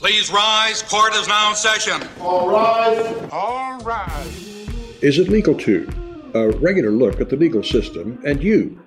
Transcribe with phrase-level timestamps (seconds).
[0.00, 0.80] Please rise.
[0.82, 2.08] Court is now in session.
[2.20, 3.28] All rise.
[3.32, 4.68] All rise.
[5.02, 5.90] Is it legal to?
[6.34, 8.80] A regular look at the legal system and you.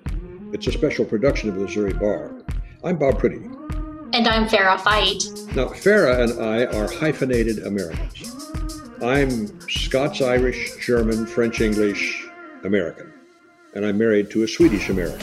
[0.54, 2.32] It's a special production of the Missouri Bar.
[2.82, 3.44] I'm Bob Priddy.
[4.14, 5.24] And I'm Farrah Fite.
[5.54, 8.50] Now, Farrah and I are hyphenated Americans.
[9.02, 12.26] I'm Scots Irish, German, French English,
[12.64, 13.12] American.
[13.74, 15.20] And I'm married to a Swedish American.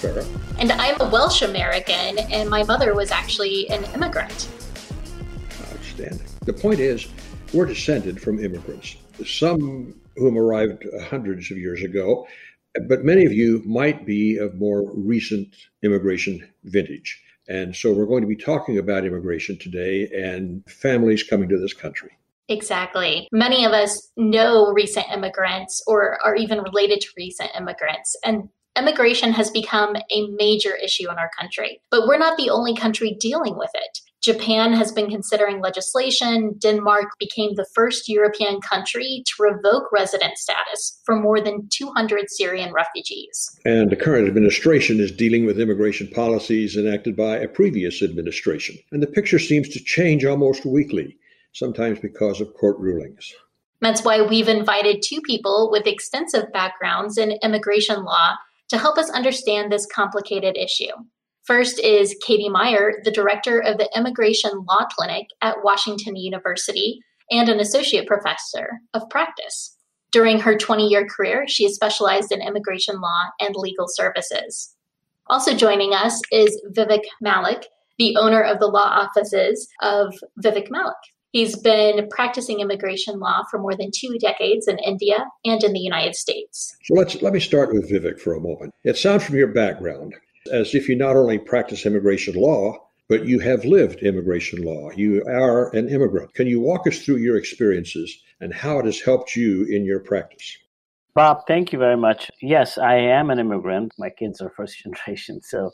[0.00, 0.26] Farrah.
[0.58, 4.48] And I'm a Welsh American, and my mother was actually an immigrant.
[5.98, 6.26] Outstanding.
[6.44, 7.08] The point is,
[7.52, 12.26] we're descended from immigrants, some whom arrived hundreds of years ago,
[12.88, 17.22] but many of you might be of more recent immigration vintage.
[17.48, 21.72] And so we're going to be talking about immigration today and families coming to this
[21.72, 22.10] country.
[22.48, 23.28] Exactly.
[23.32, 28.16] Many of us know recent immigrants or are even related to recent immigrants.
[28.24, 31.80] And immigration has become a major issue in our country.
[31.90, 33.98] But we're not the only country dealing with it.
[34.26, 36.58] Japan has been considering legislation.
[36.58, 42.72] Denmark became the first European country to revoke resident status for more than 200 Syrian
[42.72, 43.56] refugees.
[43.64, 48.76] And the current administration is dealing with immigration policies enacted by a previous administration.
[48.90, 51.16] And the picture seems to change almost weekly,
[51.52, 53.32] sometimes because of court rulings.
[53.80, 58.34] That's why we've invited two people with extensive backgrounds in immigration law
[58.70, 60.90] to help us understand this complicated issue.
[61.46, 67.48] First is Katie Meyer, the director of the Immigration Law Clinic at Washington University and
[67.48, 69.76] an associate professor of practice.
[70.10, 74.74] During her 20 year career, she has specialized in immigration law and legal services.
[75.28, 77.66] Also joining us is Vivek Malik,
[77.96, 80.96] the owner of the law offices of Vivek Malik.
[81.30, 85.80] He's been practicing immigration law for more than two decades in India and in the
[85.80, 86.76] United States.
[86.84, 88.74] So let's let me start with Vivek for a moment.
[88.82, 90.14] It sounds from your background
[90.46, 94.90] as if you not only practice immigration law, but you have lived immigration law.
[94.90, 96.34] You are an immigrant.
[96.34, 100.00] Can you walk us through your experiences and how it has helped you in your
[100.00, 100.58] practice?
[101.14, 102.30] Bob, thank you very much.
[102.42, 103.94] Yes, I am an immigrant.
[103.98, 105.40] My kids are first generation.
[105.40, 105.70] So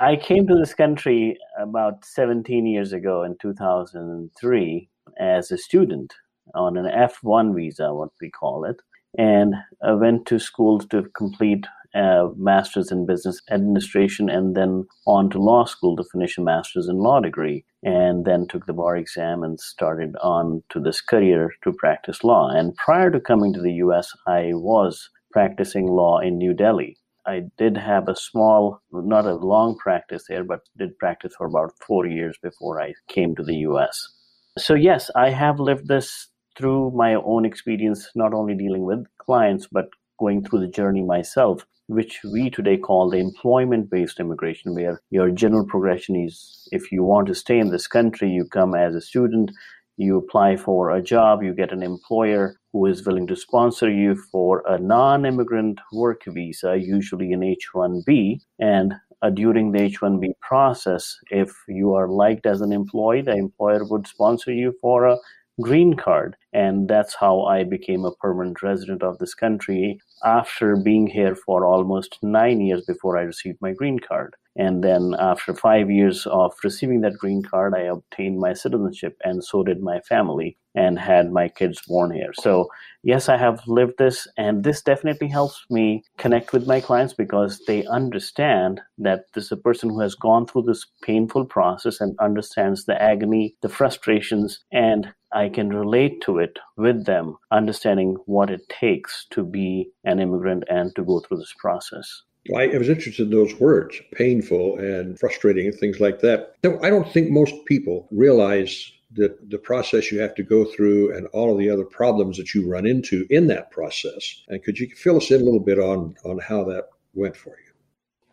[0.00, 4.88] I came to this country about 17 years ago in 2003
[5.20, 6.14] as a student
[6.54, 8.80] on an F1 visa, what we call it.
[9.16, 15.30] And I went to school to complete a master's in business administration and then on
[15.30, 18.96] to law school to finish a master's in law degree and then took the bar
[18.96, 22.48] exam and started on to this career to practice law.
[22.48, 26.96] And prior to coming to the us i was practicing law in new delhi.
[27.26, 31.72] I did have a small not a long practice there but did practice for about
[31.86, 34.12] four years before i came to the us
[34.58, 39.68] so yes i have lived this through my own experience not only dealing with clients
[39.70, 45.02] but going through the journey myself which we today call the employment based immigration, where
[45.10, 48.94] your general progression is if you want to stay in this country, you come as
[48.94, 49.50] a student,
[49.96, 54.14] you apply for a job, you get an employer who is willing to sponsor you
[54.30, 58.38] for a non immigrant work visa, usually an H 1B.
[58.60, 63.34] And uh, during the H 1B process, if you are liked as an employee, the
[63.34, 65.18] employer would sponsor you for a
[65.60, 66.36] green card.
[66.52, 71.64] And that's how I became a permanent resident of this country after being here for
[71.64, 74.34] almost nine years before I received my green card.
[74.56, 79.44] And then after five years of receiving that green card, I obtained my citizenship, and
[79.44, 82.32] so did my family, and had my kids born here.
[82.34, 82.68] So,
[83.04, 87.60] yes, I have lived this, and this definitely helps me connect with my clients because
[87.66, 92.18] they understand that this is a person who has gone through this painful process and
[92.18, 98.50] understands the agony, the frustrations, and I can relate to it with them, understanding what
[98.50, 102.22] it takes to be an immigrant and to go through this process.
[102.56, 106.54] I was interested in those words, painful and frustrating and things like that.
[106.64, 111.26] I don't think most people realize that the process you have to go through and
[111.28, 114.42] all of the other problems that you run into in that process.
[114.48, 117.50] And could you fill us in a little bit on, on how that went for
[117.50, 117.69] you?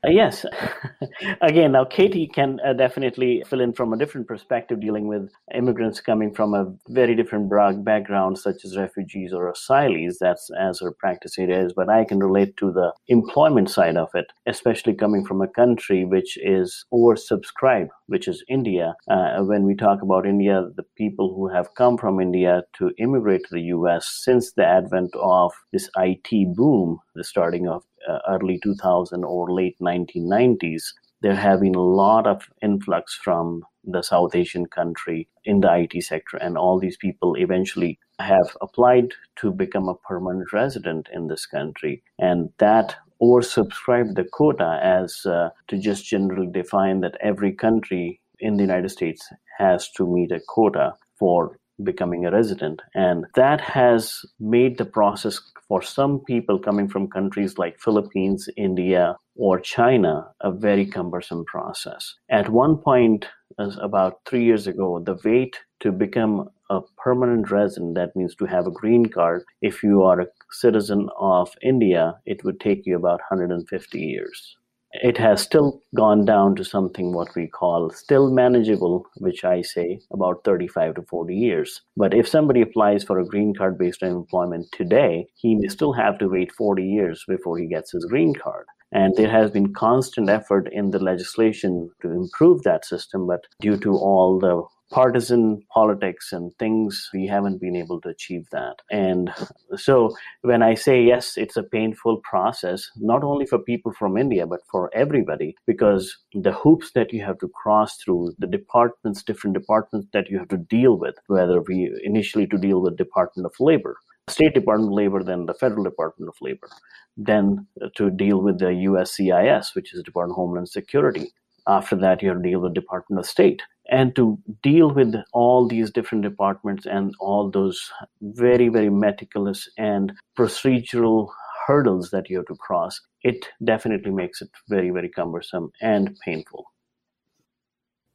[0.06, 0.46] Uh, yes.
[1.42, 6.00] Again, now Katie can uh, definitely fill in from a different perspective, dealing with immigrants
[6.00, 7.50] coming from a very different
[7.84, 10.16] background, such as refugees or asylees.
[10.20, 11.74] That's as her practice area is.
[11.74, 16.06] But I can relate to the employment side of it, especially coming from a country
[16.06, 18.94] which is oversubscribed, which is India.
[19.10, 23.42] Uh, when we talk about India, the people who have come from India to immigrate
[23.46, 28.60] to the US since the advent of this IT boom, the starting of uh, early
[28.64, 30.84] 2000 or late 1990s,
[31.22, 36.04] there have been a lot of influx from the South Asian country in the IT
[36.04, 41.46] sector, and all these people eventually have applied to become a permanent resident in this
[41.46, 48.22] country, and that oversubscribed the quota as uh, to just generally define that every country
[48.40, 49.28] in the United States
[49.58, 52.82] has to meet a quota for becoming a resident.
[52.94, 59.18] And that has made the process for some people coming from countries like Philippines, India,
[59.36, 62.16] or China a very cumbersome process.
[62.30, 63.28] At one point,
[63.58, 68.68] about three years ago, the wait to become a permanent resident, that means to have
[68.68, 73.22] a green card, if you are a citizen of India, it would take you about
[73.30, 74.58] 150 years
[75.02, 80.00] it has still gone down to something what we call still manageable, which I say
[80.12, 81.82] about 35 to 40 years.
[81.96, 85.94] But if somebody applies for a green card based on employment today, he may still
[85.94, 88.66] have to wait 40 years before he gets his green card.
[88.92, 93.78] And there has been constant effort in the legislation to improve that system, but due
[93.78, 98.76] to all the partisan politics and things, we haven't been able to achieve that.
[98.90, 99.34] And
[99.76, 104.48] so when I say yes, it's a painful process, not only for people from India,
[104.48, 109.56] but for everybody, because the hoops that you have to cross through, the departments, different
[109.56, 113.54] departments that you have to deal with, whether we initially to deal with Department of
[113.60, 113.98] Labor,
[114.30, 116.70] State Department of Labor, then the Federal Department of Labor,
[117.16, 117.66] then
[117.96, 121.32] to deal with the USCIS, which is Department of Homeland Security.
[121.68, 123.62] After that, you have to deal with Department of State.
[123.90, 127.90] And to deal with all these different departments and all those
[128.22, 131.30] very very meticulous and procedural
[131.66, 136.66] hurdles that you have to cross it definitely makes it very very cumbersome and painful.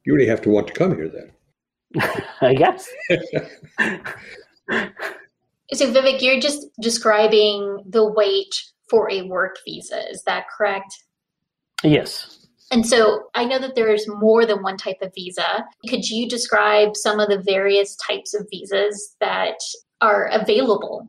[0.05, 1.31] You really have to want to come here then.
[2.41, 2.89] I guess
[5.73, 11.03] so vivek you're just describing the wait for a work visa is that correct
[11.83, 12.43] yes
[12.73, 15.63] and so I know that there is more than one type of visa.
[15.87, 19.57] Could you describe some of the various types of visas that
[20.01, 21.07] are available?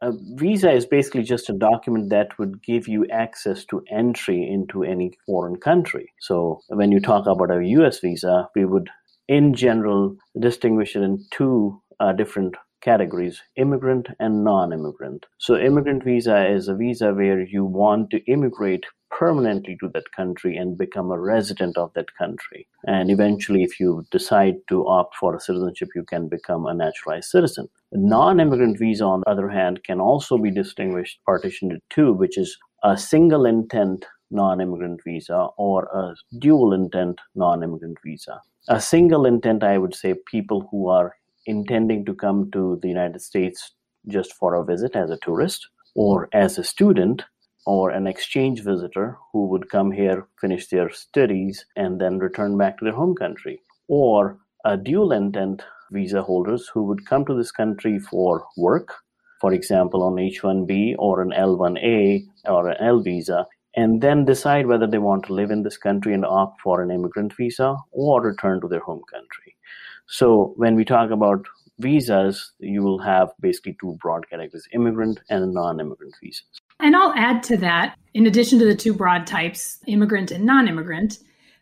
[0.00, 4.84] A visa is basically just a document that would give you access to entry into
[4.84, 6.12] any foreign country.
[6.20, 8.88] So when you talk about a US visa, we would
[9.26, 15.26] in general distinguish it in two uh, different categories immigrant and non immigrant.
[15.38, 20.56] So, immigrant visa is a visa where you want to immigrate permanently to that country
[20.56, 22.66] and become a resident of that country.
[22.86, 27.30] And eventually, if you decide to opt for a citizenship, you can become a naturalized
[27.30, 27.68] citizen.
[27.92, 32.38] Non immigrant visa, on the other hand, can also be distinguished, partitioned into two, which
[32.38, 38.40] is a single intent non immigrant visa or a dual intent non immigrant visa.
[38.68, 41.14] A single intent, I would say, people who are
[41.46, 43.72] intending to come to the United States
[44.08, 47.24] just for a visit as a tourist or as a student
[47.66, 52.78] or an exchange visitor who would come here, finish their studies, and then return back
[52.78, 55.62] to their home country, or a dual intent
[55.92, 58.94] visa holders who would come to this country for work,
[59.40, 63.46] for example, on H 1B or an L 1A or an L visa,
[63.76, 66.90] and then decide whether they want to live in this country and opt for an
[66.90, 69.56] immigrant visa or return to their home country.
[70.06, 71.46] So, when we talk about
[71.78, 76.44] visas, you will have basically two broad categories immigrant and non immigrant visas.
[76.80, 80.68] And I'll add to that, in addition to the two broad types, immigrant and non
[80.68, 81.18] immigrant,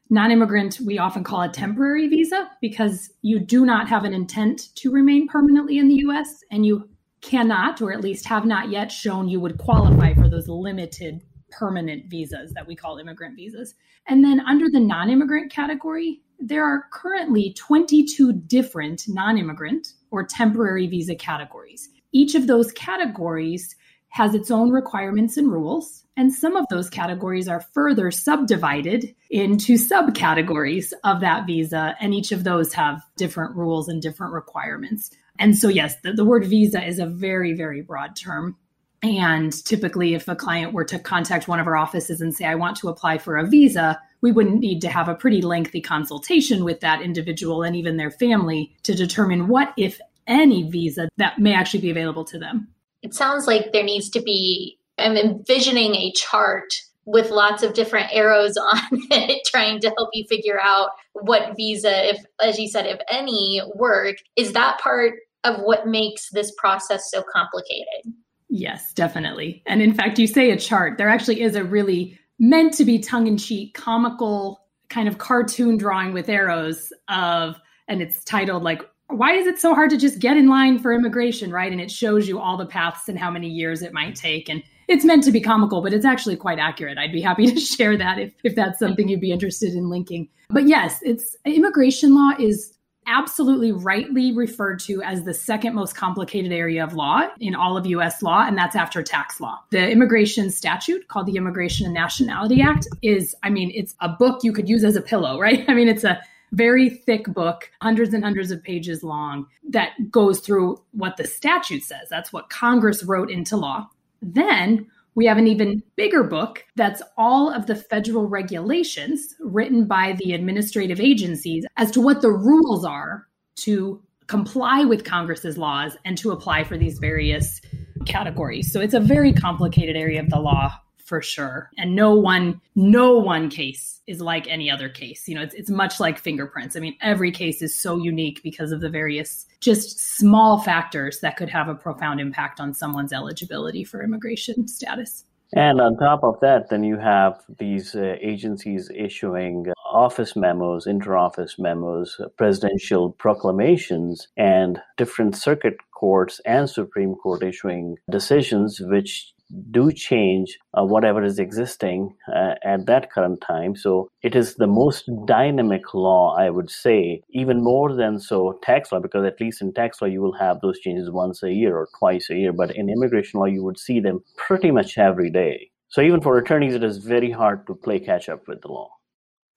[0.08, 4.74] non immigrant we often call a temporary visa because you do not have an intent
[4.76, 6.88] to remain permanently in the US and you
[7.20, 12.06] cannot, or at least have not yet shown you would qualify for those limited permanent
[12.08, 13.74] visas that we call immigrant visas.
[14.08, 20.24] And then under the non immigrant category, there are currently 22 different non immigrant or
[20.24, 21.88] temporary visa categories.
[22.12, 23.76] Each of those categories
[24.08, 26.04] has its own requirements and rules.
[26.16, 31.94] And some of those categories are further subdivided into subcategories of that visa.
[32.00, 35.10] And each of those have different rules and different requirements.
[35.38, 38.56] And so, yes, the, the word visa is a very, very broad term.
[39.02, 42.56] And typically, if a client were to contact one of our offices and say, I
[42.56, 46.64] want to apply for a visa, we wouldn't need to have a pretty lengthy consultation
[46.64, 51.54] with that individual and even their family to determine what, if any, visa that may
[51.54, 52.68] actually be available to them.
[53.02, 56.74] It sounds like there needs to be i'm envisioning a chart
[57.06, 62.10] with lots of different arrows on it trying to help you figure out what visa
[62.10, 67.10] if as you said if any work is that part of what makes this process
[67.10, 68.12] so complicated?
[68.50, 69.62] Yes definitely.
[69.66, 70.98] And in fact you say a chart.
[70.98, 76.28] There actually is a really meant to be tongue-in-cheek comical kind of cartoon drawing with
[76.28, 80.48] arrows of and it's titled like why is it so hard to just get in
[80.48, 81.70] line for immigration, right?
[81.70, 84.48] And it shows you all the paths and how many years it might take.
[84.48, 86.98] And it's meant to be comical, but it's actually quite accurate.
[86.98, 90.28] I'd be happy to share that if, if that's something you'd be interested in linking.
[90.48, 92.76] But yes, it's immigration law is
[93.06, 97.86] absolutely rightly referred to as the second most complicated area of law in all of
[97.86, 99.58] US law, and that's after tax law.
[99.70, 104.44] The immigration statute called the Immigration and Nationality Act is, I mean, it's a book
[104.44, 105.64] you could use as a pillow, right?
[105.68, 106.20] I mean, it's a
[106.52, 111.84] very thick book, hundreds and hundreds of pages long, that goes through what the statute
[111.84, 112.08] says.
[112.08, 113.88] That's what Congress wrote into law.
[114.20, 120.16] Then we have an even bigger book that's all of the federal regulations written by
[120.18, 123.26] the administrative agencies as to what the rules are
[123.56, 127.60] to comply with Congress's laws and to apply for these various
[128.06, 128.72] categories.
[128.72, 130.72] So it's a very complicated area of the law
[131.10, 131.72] for sure.
[131.76, 135.26] And no one, no one case is like any other case.
[135.26, 136.76] You know, it's, it's much like fingerprints.
[136.76, 141.36] I mean, every case is so unique because of the various just small factors that
[141.36, 145.24] could have a profound impact on someone's eligibility for immigration status.
[145.52, 151.58] And on top of that, then you have these uh, agencies issuing office memos, interoffice
[151.58, 159.34] memos, presidential proclamations, and different circuit courts and Supreme Court issuing decisions which
[159.70, 163.74] do change uh, whatever is existing uh, at that current time.
[163.76, 168.92] So it is the most dynamic law, I would say, even more than so tax
[168.92, 171.76] law, because at least in tax law you will have those changes once a year
[171.76, 172.52] or twice a year.
[172.52, 175.70] But in immigration law, you would see them pretty much every day.
[175.88, 178.90] So even for attorneys, it is very hard to play catch up with the law.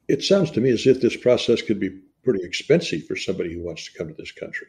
[0.08, 1.92] It sounds to me as if this process could be
[2.24, 4.68] pretty expensive for somebody who wants to come to this country.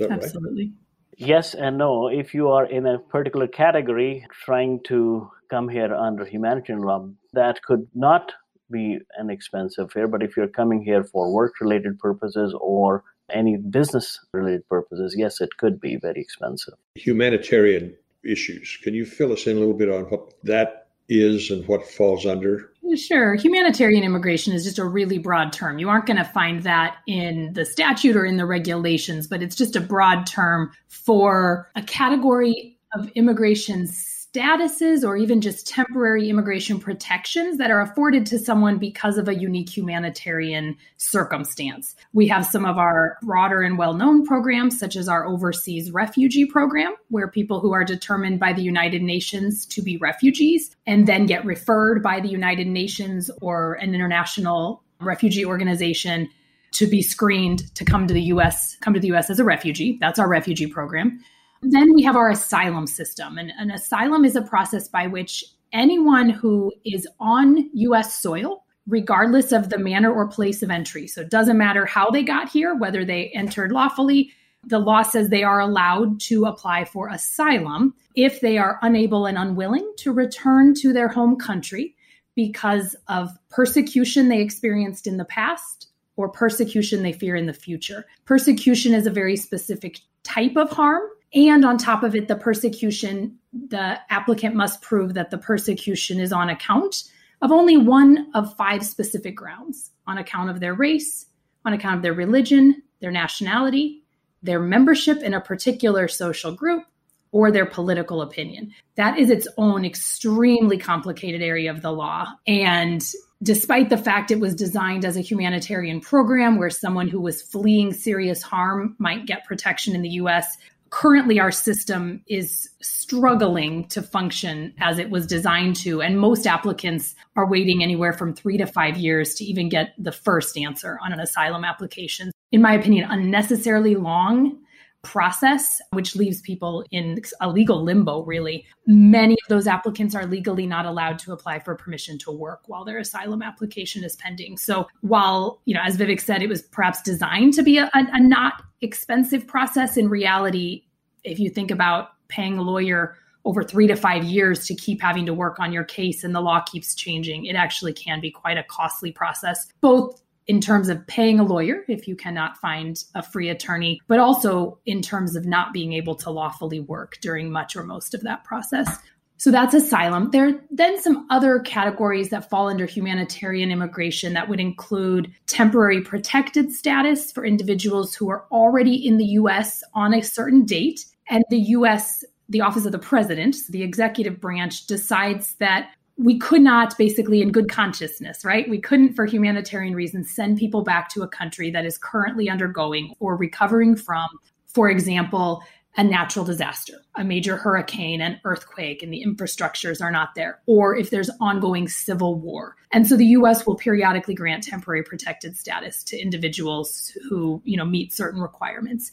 [0.00, 0.64] Absolutely.
[0.64, 0.72] Right?
[1.16, 2.08] Yes and no.
[2.08, 7.62] If you are in a particular category trying to come here under humanitarian law, that
[7.62, 8.32] could not
[8.70, 10.08] be an expensive fare.
[10.08, 15.40] But if you're coming here for work related purposes or any business related purposes, yes,
[15.40, 16.74] it could be very expensive.
[16.94, 18.78] Humanitarian issues.
[18.82, 22.26] Can you fill us in a little bit on what that is and what falls
[22.26, 22.71] under?
[22.96, 23.34] Sure.
[23.34, 25.78] Humanitarian immigration is just a really broad term.
[25.78, 29.54] You aren't going to find that in the statute or in the regulations, but it's
[29.56, 33.86] just a broad term for a category of immigration
[34.32, 39.34] statuses or even just temporary immigration protections that are afforded to someone because of a
[39.34, 41.94] unique humanitarian circumstance.
[42.14, 46.46] We have some of our broader and well known programs, such as our Overseas Refugee
[46.46, 51.26] Program, where people who are determined by the United Nations to be refugees and then
[51.26, 56.28] get referred by the United Nations or an international refugee organization
[56.72, 59.98] to be screened to come to the US, come to the US as a refugee.
[60.00, 61.22] That's our refugee program.
[61.62, 63.38] Then we have our asylum system.
[63.38, 69.52] And an asylum is a process by which anyone who is on US soil, regardless
[69.52, 72.74] of the manner or place of entry, so it doesn't matter how they got here,
[72.74, 74.32] whether they entered lawfully,
[74.64, 79.38] the law says they are allowed to apply for asylum if they are unable and
[79.38, 81.94] unwilling to return to their home country
[82.34, 88.06] because of persecution they experienced in the past or persecution they fear in the future.
[88.24, 91.02] Persecution is a very specific type of harm
[91.34, 96.32] and on top of it, the persecution, the applicant must prove that the persecution is
[96.32, 97.04] on account
[97.40, 101.26] of only one of five specific grounds on account of their race,
[101.64, 104.02] on account of their religion, their nationality,
[104.42, 106.84] their membership in a particular social group,
[107.32, 108.72] or their political opinion.
[108.96, 112.26] That is its own extremely complicated area of the law.
[112.46, 113.02] And
[113.42, 117.92] despite the fact it was designed as a humanitarian program where someone who was fleeing
[117.92, 120.58] serious harm might get protection in the US,
[120.92, 127.14] currently our system is struggling to function as it was designed to and most applicants
[127.34, 131.10] are waiting anywhere from 3 to 5 years to even get the first answer on
[131.12, 132.30] an asylum application.
[132.52, 134.58] In my opinion unnecessarily long
[135.02, 140.66] process which leaves people in a legal limbo really many of those applicants are legally
[140.66, 144.86] not allowed to apply for permission to work while their asylum application is pending so
[145.00, 148.62] while you know as vivek said it was perhaps designed to be a, a not
[148.82, 149.96] expensive process.
[149.96, 150.84] In reality,
[151.24, 155.26] if you think about paying a lawyer over three to five years to keep having
[155.26, 158.58] to work on your case and the law keeps changing, it actually can be quite
[158.58, 163.22] a costly process, both in terms of paying a lawyer if you cannot find a
[163.22, 167.76] free attorney, but also in terms of not being able to lawfully work during much
[167.76, 168.98] or most of that process.
[169.42, 170.30] So that's asylum.
[170.30, 176.00] There are then some other categories that fall under humanitarian immigration that would include temporary
[176.00, 181.04] protected status for individuals who are already in the US on a certain date.
[181.28, 185.90] And the US, the Office of the President, so the executive branch, decides that
[186.22, 188.68] we could not basically in good consciousness, right?
[188.68, 193.14] We couldn't, for humanitarian reasons, send people back to a country that is currently undergoing
[193.20, 194.28] or recovering from,
[194.66, 195.62] for example,
[195.96, 200.96] a natural disaster, a major hurricane, an earthquake, and the infrastructures are not there, or
[200.96, 202.76] if there's ongoing civil war.
[202.92, 207.84] And so the US will periodically grant temporary protected status to individuals who, you know,
[207.84, 209.12] meet certain requirements.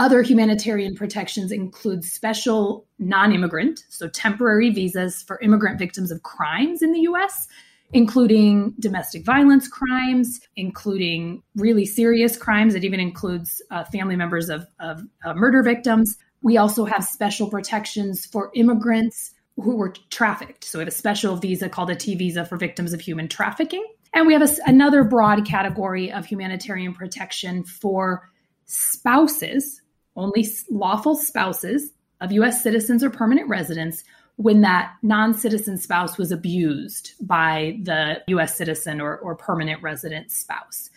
[0.00, 6.80] Other humanitarian protections include special non immigrant, so temporary visas for immigrant victims of crimes
[6.80, 7.46] in the US.
[7.92, 12.76] including domestic violence crimes, including really serious crimes.
[12.76, 16.16] It even includes uh, family members of, of uh, murder victims.
[16.40, 20.64] We also have special protections for immigrants who were trafficked.
[20.64, 23.84] So we have a special visa called a T visa for victims of human trafficking.
[24.14, 28.30] And we have a, another broad category of humanitarian protection for
[28.66, 29.82] spouses,
[30.20, 34.04] only lawful spouses of US citizens or permanent residents
[34.36, 40.30] when that non citizen spouse was abused by the US citizen or, or permanent resident
[40.30, 40.90] spouse.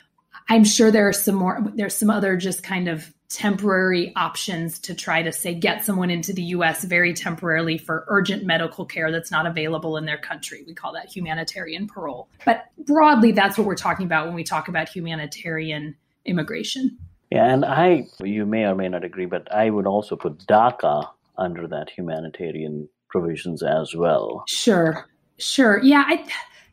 [0.50, 4.94] I'm sure there are some more, there's some other just kind of temporary options to
[4.94, 9.32] try to say get someone into the US very temporarily for urgent medical care that's
[9.32, 10.64] not available in their country.
[10.68, 12.30] We call that humanitarian parole.
[12.46, 16.98] But broadly, that's what we're talking about when we talk about humanitarian immigration.
[17.34, 21.10] Yeah, and I, you may or may not agree, but I would also put DACA
[21.36, 24.44] under that humanitarian provisions as well.
[24.48, 25.10] Sure,
[25.40, 25.82] sure.
[25.82, 26.28] Yeah, I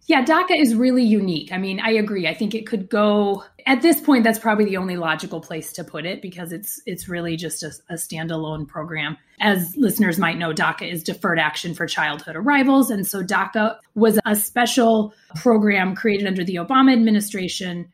[0.04, 1.50] yeah, DACA is really unique.
[1.50, 2.28] I mean, I agree.
[2.28, 4.22] I think it could go at this point.
[4.22, 7.72] That's probably the only logical place to put it because it's it's really just a,
[7.88, 9.16] a standalone program.
[9.40, 14.20] As listeners might know, DACA is Deferred Action for Childhood Arrivals, and so DACA was
[14.26, 17.90] a special program created under the Obama administration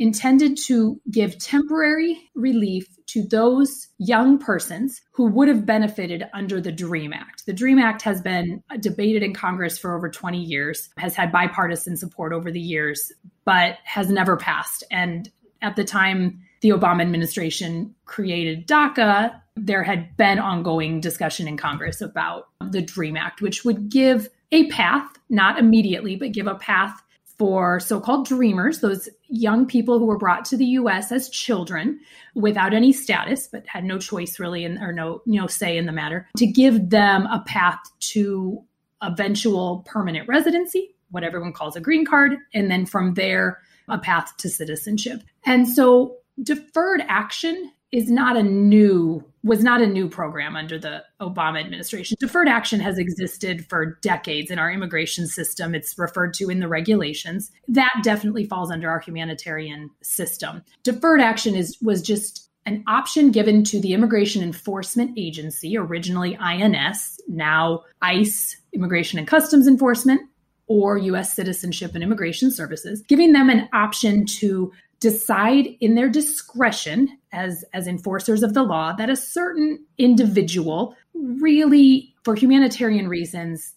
[0.00, 6.72] intended to give temporary relief to those young persons who would have benefited under the
[6.72, 7.44] DREAM Act.
[7.44, 11.98] The DREAM Act has been debated in Congress for over 20 years, has had bipartisan
[11.98, 13.12] support over the years,
[13.44, 14.82] but has never passed.
[14.90, 15.30] And
[15.60, 22.00] at the time the Obama administration created DACA, there had been ongoing discussion in Congress
[22.00, 27.02] about the DREAM Act, which would give a path, not immediately, but give a path
[27.40, 32.00] for so called dreamers, those young people who were brought to the US as children
[32.34, 35.92] without any status, but had no choice really in, or no, no say in the
[35.92, 38.62] matter, to give them a path to
[39.02, 44.36] eventual permanent residency, what everyone calls a green card, and then from there, a path
[44.38, 45.22] to citizenship.
[45.44, 51.02] And so deferred action is not a new was not a new program under the
[51.18, 52.14] Obama administration.
[52.20, 55.74] Deferred action has existed for decades in our immigration system.
[55.74, 57.50] It's referred to in the regulations.
[57.66, 60.62] That definitely falls under our humanitarian system.
[60.82, 67.18] Deferred action is was just an option given to the Immigration Enforcement Agency, originally INS,
[67.26, 70.20] now ICE, Immigration and Customs Enforcement,
[70.66, 77.18] or US Citizenship and Immigration Services, giving them an option to decide in their discretion
[77.32, 83.74] as as enforcers of the law that a certain individual really for humanitarian reasons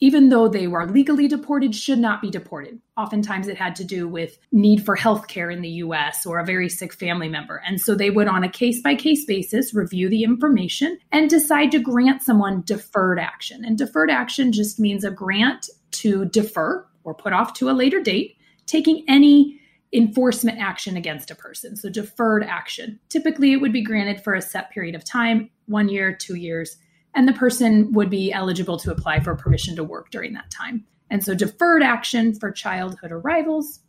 [0.00, 2.80] even though they were legally deported should not be deported.
[2.96, 6.44] Oftentimes it had to do with need for health care in the US or a
[6.44, 7.62] very sick family member.
[7.66, 11.70] And so they would on a case by case basis review the information and decide
[11.72, 13.62] to grant someone deferred action.
[13.64, 18.00] And deferred action just means a grant to defer or put off to a later
[18.00, 19.59] date taking any
[19.92, 21.76] enforcement action against a person.
[21.76, 23.00] So deferred action.
[23.08, 26.76] Typically, it would be granted for a set period of time one year, two years,
[27.14, 30.84] and the person would be eligible to apply for permission to work during that time.
[31.10, 33.80] And so deferred action for childhood arrivals,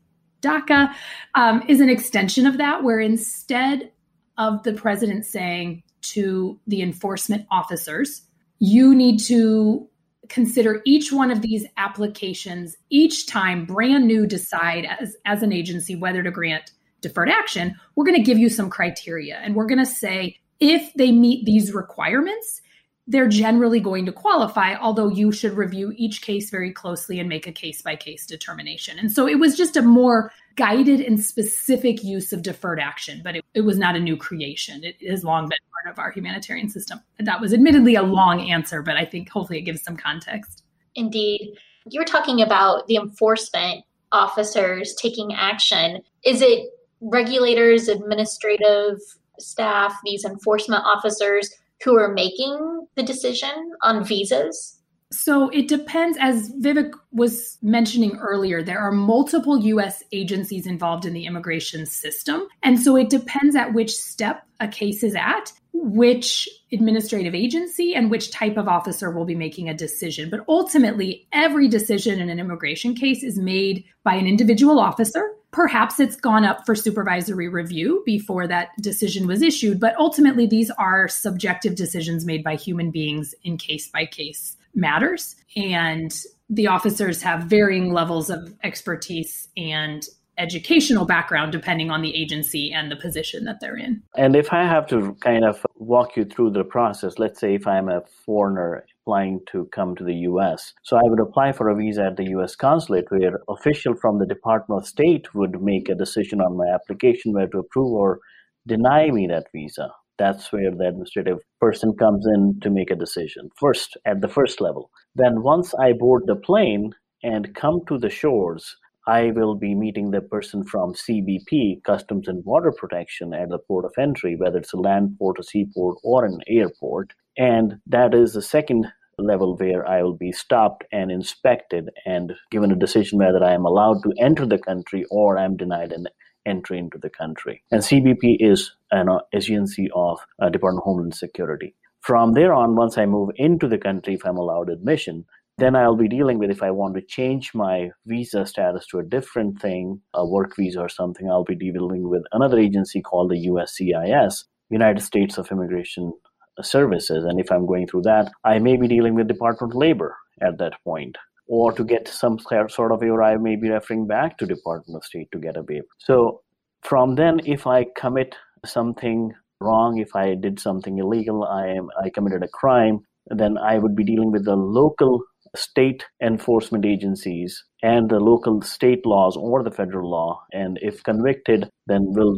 [0.41, 0.91] DACA,
[1.35, 3.91] um, is an extension of that, where instead
[4.39, 8.23] of the president saying to the enforcement officers,
[8.57, 9.87] you need to
[10.31, 15.93] consider each one of these applications each time brand new decide as, as an agency
[15.93, 19.37] whether to grant deferred action we're going to give you some criteria.
[19.43, 22.61] And we're going to say if they meet these requirements
[23.07, 27.47] they're generally going to qualify, although you should review each case very closely and make
[27.47, 28.99] a case by case determination.
[28.99, 33.35] And so it was just a more guided and specific use of deferred action, but
[33.37, 34.83] it, it was not a new creation.
[34.83, 37.01] It has long been part of our humanitarian system.
[37.17, 40.63] And that was admittedly a long answer, but I think hopefully it gives some context.
[40.95, 41.57] Indeed.
[41.89, 46.01] You were talking about the enforcement officers taking action.
[46.23, 46.69] Is it
[47.01, 48.99] regulators, administrative
[49.39, 51.49] staff, these enforcement officers
[51.83, 54.77] who are making the decision on visas?
[55.11, 56.17] So it depends.
[56.21, 62.47] As Vivek was mentioning earlier, there are multiple US agencies involved in the immigration system.
[62.63, 68.09] And so it depends at which step a case is at, which administrative agency and
[68.09, 70.29] which type of officer will be making a decision.
[70.29, 75.99] But ultimately, every decision in an immigration case is made by an individual officer Perhaps
[75.99, 81.07] it's gone up for supervisory review before that decision was issued, but ultimately these are
[81.07, 85.35] subjective decisions made by human beings in case by case matters.
[85.55, 86.13] And
[86.49, 92.89] the officers have varying levels of expertise and educational background depending on the agency and
[92.89, 94.01] the position that they're in.
[94.15, 97.67] And if I have to kind of walk you through the process, let's say if
[97.67, 100.73] I'm a foreigner applying to come to the US.
[100.83, 104.25] So I would apply for a visa at the US consulate where official from the
[104.25, 108.19] Department of State would make a decision on my application whether to approve or
[108.67, 109.89] deny me that visa.
[110.19, 114.61] That's where the administrative person comes in to make a decision first at the first
[114.61, 114.91] level.
[115.15, 118.75] Then once I board the plane and come to the shores,
[119.07, 123.85] I will be meeting the person from CBP, Customs and Border Protection, at the port
[123.85, 127.13] of entry, whether it's a land port, a seaport, or an airport.
[127.37, 128.87] And that is the second
[129.17, 133.65] level where I will be stopped and inspected and given a decision whether I am
[133.65, 136.07] allowed to enter the country or I'm denied an
[136.45, 137.63] entry into the country.
[137.71, 141.75] And CBP is an agency of uh, Department of Homeland Security.
[142.01, 145.25] From there on, once I move into the country, if I'm allowed admission,
[145.61, 149.03] then I'll be dealing with if I want to change my visa status to a
[149.03, 153.47] different thing, a work visa or something, I'll be dealing with another agency called the
[153.47, 156.13] USCIS, United States of Immigration
[156.61, 157.23] Services.
[157.25, 160.57] And if I'm going through that, I may be dealing with Department of Labor at
[160.57, 161.15] that point.
[161.47, 165.03] Or to get some sort of waiver, I may be referring back to Department of
[165.03, 165.85] State to get a waiver.
[165.99, 166.41] So
[166.81, 172.09] from then, if I commit something wrong, if I did something illegal, I am I
[172.09, 175.21] committed a crime, then I would be dealing with the local
[175.55, 180.41] state enforcement agencies and the local state laws or the federal law.
[180.53, 182.37] And if convicted, then we'll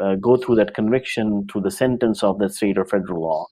[0.00, 3.46] uh, go through that conviction through the sentence of that state or federal law.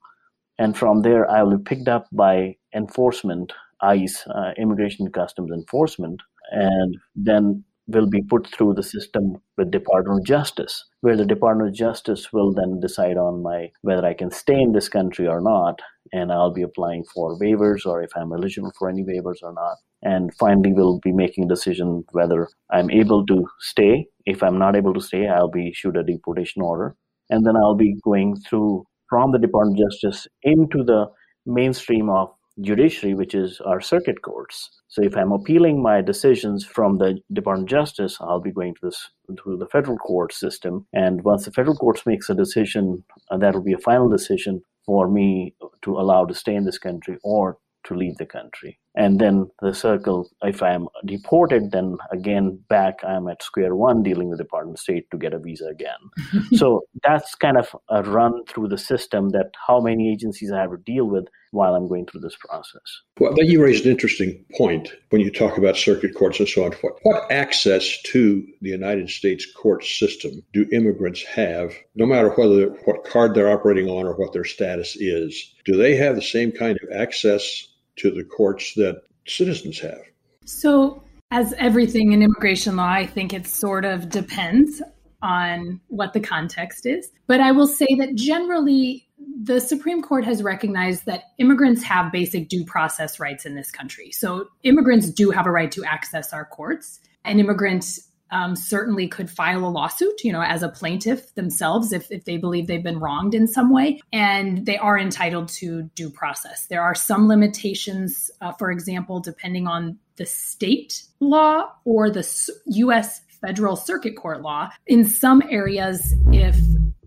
[0.59, 6.21] And from there, I will be picked up by enforcement, ICE, uh, Immigration Customs Enforcement,
[6.53, 11.69] and then will be put through the system with Department of Justice, where the Department
[11.69, 15.41] of Justice will then decide on my whether I can stay in this country or
[15.41, 15.81] not,
[16.13, 19.77] and I'll be applying for waivers or if I'm eligible for any waivers or not.
[20.03, 24.07] And finally, we'll be making a decision whether I'm able to stay.
[24.27, 26.97] If I'm not able to stay, I'll be issued a deportation order,
[27.31, 31.07] and then I'll be going through from the Department of Justice into the
[31.47, 34.71] mainstream of judiciary, which is our circuit courts.
[34.89, 38.81] So if I'm appealing my decisions from the Department of Justice, I'll be going to
[38.83, 39.11] this
[39.45, 40.87] to the federal court system.
[40.93, 44.63] And once the federal courts makes a decision, uh, that will be a final decision
[44.87, 48.79] for me to allow to stay in this country or to leave the country.
[48.97, 54.29] And then the circle, if I'm deported, then again, back I'm at square one dealing
[54.29, 55.99] with the Department of State to get a visa again.
[56.55, 60.71] so that's kind of a run through the system that how many agencies I have
[60.71, 62.83] to deal with while I'm going through this process.
[63.19, 66.65] Well, then you raised an interesting point when you talk about circuit courts and so
[66.65, 66.73] on.
[66.81, 72.71] What, what access to the United States court system do immigrants have, no matter whether
[72.85, 75.55] what card they're operating on or what their status is?
[75.65, 80.01] Do they have the same kind of access to the courts that citizens have?
[80.45, 84.83] So, as everything in immigration law, I think it sort of depends
[85.23, 87.11] on what the context is.
[87.27, 89.09] But I will say that generally,
[89.43, 94.13] the Supreme Court has recognized that immigrants have basic due process rights in this country.
[94.13, 97.01] So, immigrants do have a right to access our courts.
[97.25, 97.87] An immigrant
[98.35, 102.37] um, certainly could file a lawsuit, you know, as a plaintiff themselves if, if they
[102.37, 104.01] believe they've been wronged in some way.
[104.13, 106.67] And they are entitled to due process.
[106.67, 112.29] There are some limitations, uh, for example, depending on the state law or the
[112.67, 113.21] U.S.
[113.41, 114.69] federal circuit court law.
[114.87, 116.59] In some areas, if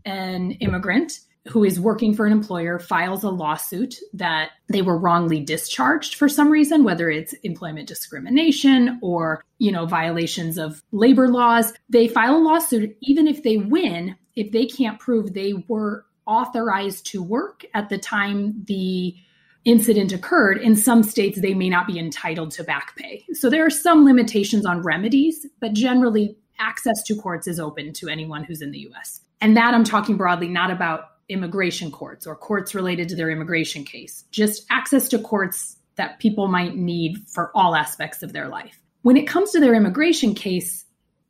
[0.06, 5.40] an immigrant who is working for an employer files a lawsuit that they were wrongly
[5.40, 11.74] discharged for some reason whether it's employment discrimination or you know violations of labor laws.
[11.90, 17.06] They file a lawsuit even if they win if they can't prove they were authorized
[17.08, 19.16] to work at the time the
[19.66, 23.26] incident occurred in some states they may not be entitled to back pay.
[23.34, 28.10] So there are some limitations on remedies but generally access to courts is open to
[28.10, 32.36] anyone who's in the US and that I'm talking broadly, not about immigration courts or
[32.36, 37.52] courts related to their immigration case, just access to courts that people might need for
[37.56, 38.80] all aspects of their life.
[39.02, 40.86] When it comes to their immigration case,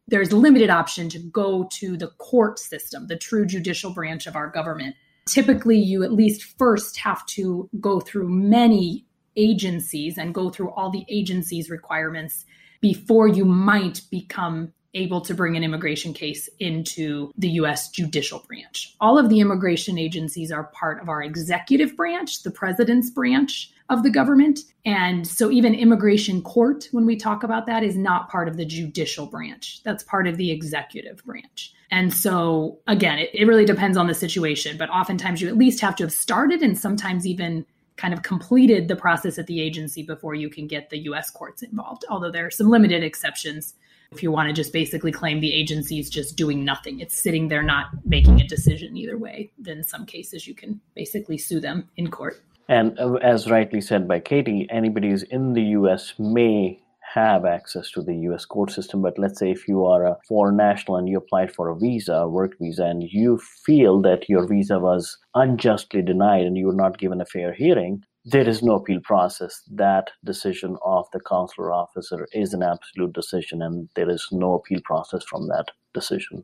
[0.08, 4.50] there's limited option to go to the court system, the true judicial branch of our
[4.50, 4.96] government.
[5.28, 9.06] Typically, you at least first have to go through many
[9.36, 12.46] agencies and go through all the agencies' requirements
[12.82, 18.96] before you might become able to bring an immigration case into the US judicial branch.
[19.00, 24.04] All of the immigration agencies are part of our executive branch, the president's branch of
[24.04, 24.60] the government.
[24.86, 28.66] And so even immigration court, when we talk about that, is not part of the
[28.66, 29.82] judicial branch.
[29.84, 31.74] That's part of the executive branch.
[31.90, 35.80] And so again, it, it really depends on the situation, but oftentimes you at least
[35.82, 40.04] have to have started and sometimes even kind of completed the process at the agency
[40.04, 43.74] before you can get the US courts involved, although there are some limited exceptions
[44.12, 47.48] If you want to just basically claim the agency is just doing nothing, it's sitting
[47.48, 51.60] there not making a decision either way, then in some cases you can basically sue
[51.60, 52.42] them in court.
[52.70, 56.82] And uh, as rightly said by Katie, anybody who's in the US may
[57.14, 59.02] have access to the US court system.
[59.02, 62.14] But let's say if you are a foreign national and you applied for a visa,
[62.14, 66.74] a work visa, and you feel that your visa was unjustly denied and you were
[66.74, 69.64] not given a fair hearing, there is no appeal process.
[69.72, 74.82] That decision of the consular officer is an absolute decision, and there is no appeal
[74.84, 76.44] process from that decision.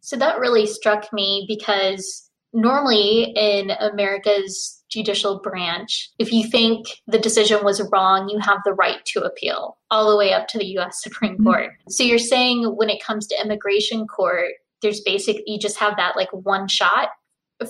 [0.00, 7.18] So that really struck me because normally in America's judicial branch, if you think the
[7.18, 10.66] decision was wrong, you have the right to appeal all the way up to the
[10.78, 11.44] US Supreme mm-hmm.
[11.44, 11.70] Court.
[11.88, 16.16] So you're saying when it comes to immigration court, there's basic, you just have that
[16.16, 17.10] like one shot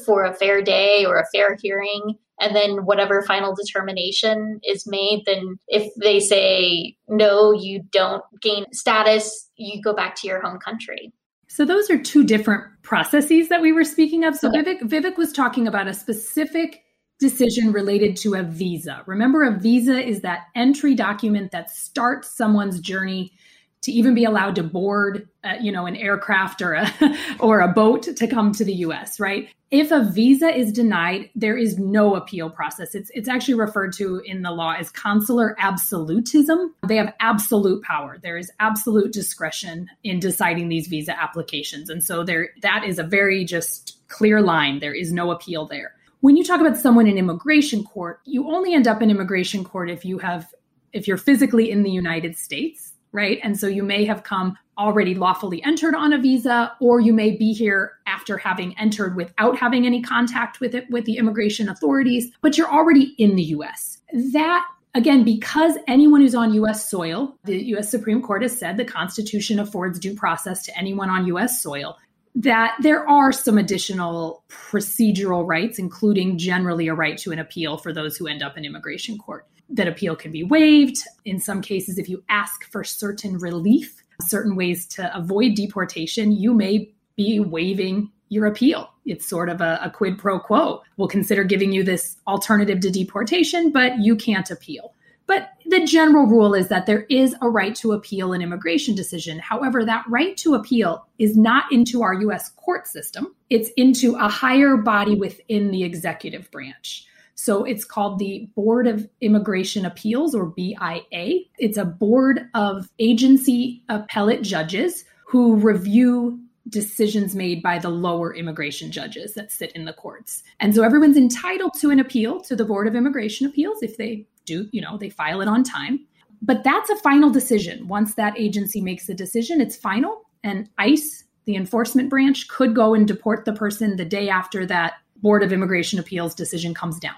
[0.06, 2.16] for a fair day or a fair hearing.
[2.40, 8.64] And then whatever final determination is made, then if they say, no, you don't gain
[8.72, 11.12] status, you go back to your home country.
[11.48, 14.36] So those are two different processes that we were speaking of.
[14.36, 14.62] So okay.
[14.62, 16.82] Vivek, Vivek was talking about a specific
[17.18, 19.02] decision related to a visa.
[19.06, 23.32] Remember, a visa is that entry document that starts someone's journey
[23.82, 26.92] to even be allowed to board, uh, you know, an aircraft or a
[27.38, 29.18] or a boat to come to the U.S.
[29.18, 29.48] Right?
[29.70, 32.94] If a visa is denied, there is no appeal process.
[32.94, 36.74] It's it's actually referred to in the law as consular absolutism.
[36.86, 38.18] They have absolute power.
[38.22, 43.04] There is absolute discretion in deciding these visa applications, and so there that is a
[43.04, 44.80] very just clear line.
[44.80, 48.74] There is no appeal there when you talk about someone in immigration court, you only
[48.74, 50.52] end up in immigration court if you have
[50.92, 53.38] if you're physically in the United States, right?
[53.42, 57.32] And so you may have come already lawfully entered on a visa or you may
[57.32, 62.30] be here after having entered without having any contact with it with the immigration authorities,
[62.40, 63.98] but you're already in the US.
[64.32, 68.84] That Again, because anyone who's on US soil, the US Supreme Court has said the
[68.84, 71.96] Constitution affords due process to anyone on US soil
[72.34, 77.92] that there are some additional procedural rights, including generally a right to an appeal for
[77.92, 79.46] those who end up in immigration court.
[79.68, 80.98] That appeal can be waived.
[81.24, 86.54] In some cases, if you ask for certain relief, certain ways to avoid deportation, you
[86.54, 88.90] may be waiving your appeal.
[89.04, 90.82] It's sort of a, a quid pro quo.
[90.96, 94.94] We'll consider giving you this alternative to deportation, but you can't appeal.
[95.30, 99.38] But the general rule is that there is a right to appeal an immigration decision.
[99.38, 104.28] However, that right to appeal is not into our US court system, it's into a
[104.28, 107.06] higher body within the executive branch.
[107.36, 111.44] So it's called the Board of Immigration Appeals or BIA.
[111.58, 118.90] It's a board of agency appellate judges who review decisions made by the lower immigration
[118.90, 120.42] judges that sit in the courts.
[120.58, 124.26] And so everyone's entitled to an appeal to the Board of Immigration Appeals if they
[124.50, 126.00] do, you know, they file it on time.
[126.42, 127.86] But that's a final decision.
[127.88, 130.22] Once that agency makes a decision, it's final.
[130.42, 134.94] And ICE, the enforcement branch, could go and deport the person the day after that
[135.16, 137.16] Board of Immigration Appeals decision comes down.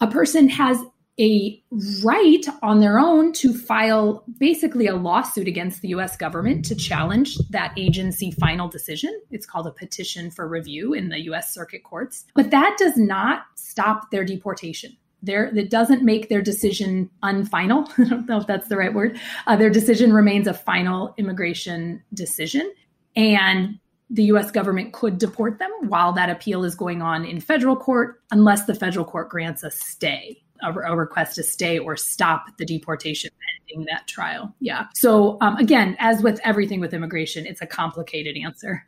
[0.00, 0.78] A person has
[1.18, 1.62] a
[2.04, 7.38] right on their own to file basically a lawsuit against the US government to challenge
[7.50, 9.18] that agency final decision.
[9.30, 12.26] It's called a petition for review in the US circuit courts.
[12.34, 17.88] But that does not stop their deportation there that doesn't make their decision unfinal.
[17.98, 19.18] I don't know if that's the right word.
[19.46, 22.72] Uh, their decision remains a final immigration decision,
[23.14, 23.78] and
[24.10, 24.50] the U.S.
[24.50, 28.74] government could deport them while that appeal is going on in federal court, unless the
[28.74, 33.30] federal court grants a stay, a, a request to stay or stop the deportation
[33.68, 34.54] pending that trial.
[34.60, 34.86] Yeah.
[34.94, 38.86] So um, again, as with everything with immigration, it's a complicated answer.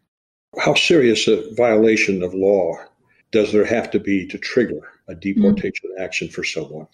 [0.58, 2.76] How serious a violation of law
[3.32, 6.02] does there have to be to trigger a deportation mm-hmm.
[6.02, 6.86] action for someone?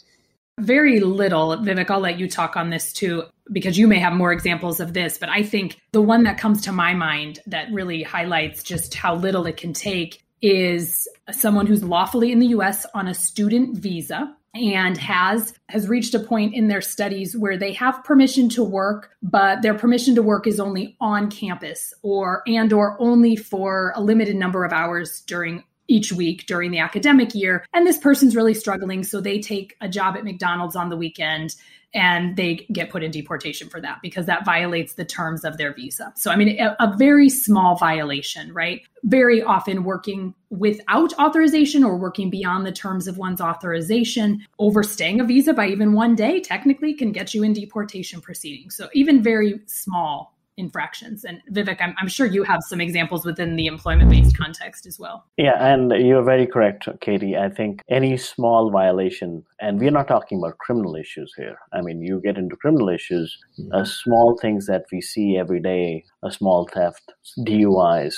[0.60, 1.56] Very little.
[1.56, 4.92] Vivek, I'll let you talk on this too, because you may have more examples of
[4.92, 5.18] this.
[5.18, 9.16] But I think the one that comes to my mind that really highlights just how
[9.16, 14.36] little it can take is someone who's lawfully in the US on a student visa
[14.54, 19.10] and has has reached a point in their studies where they have permission to work
[19.22, 24.00] but their permission to work is only on campus or and or only for a
[24.00, 27.66] limited number of hours during each week during the academic year.
[27.72, 29.04] And this person's really struggling.
[29.04, 31.54] So they take a job at McDonald's on the weekend
[31.94, 35.72] and they get put in deportation for that because that violates the terms of their
[35.72, 36.12] visa.
[36.16, 38.82] So, I mean, a, a, very small violation, right?
[39.04, 45.24] Very often working without authorization or working beyond the terms of one's authorization, overstaying a
[45.24, 48.76] visa by even one day technically can get you in deportation proceedings.
[48.76, 51.24] So, even very small infractions.
[51.24, 54.98] And Vivek, I'm, I'm sure you have some examples within the employment based context as
[54.98, 55.24] well.
[55.36, 57.36] Yeah, and you're very correct, Katie.
[57.36, 61.58] I think any small violation, and we're not talking about criminal issues here.
[61.72, 63.36] I mean, you get into criminal issues,
[63.72, 68.14] uh, small things that we see every day, a small theft, DUIs,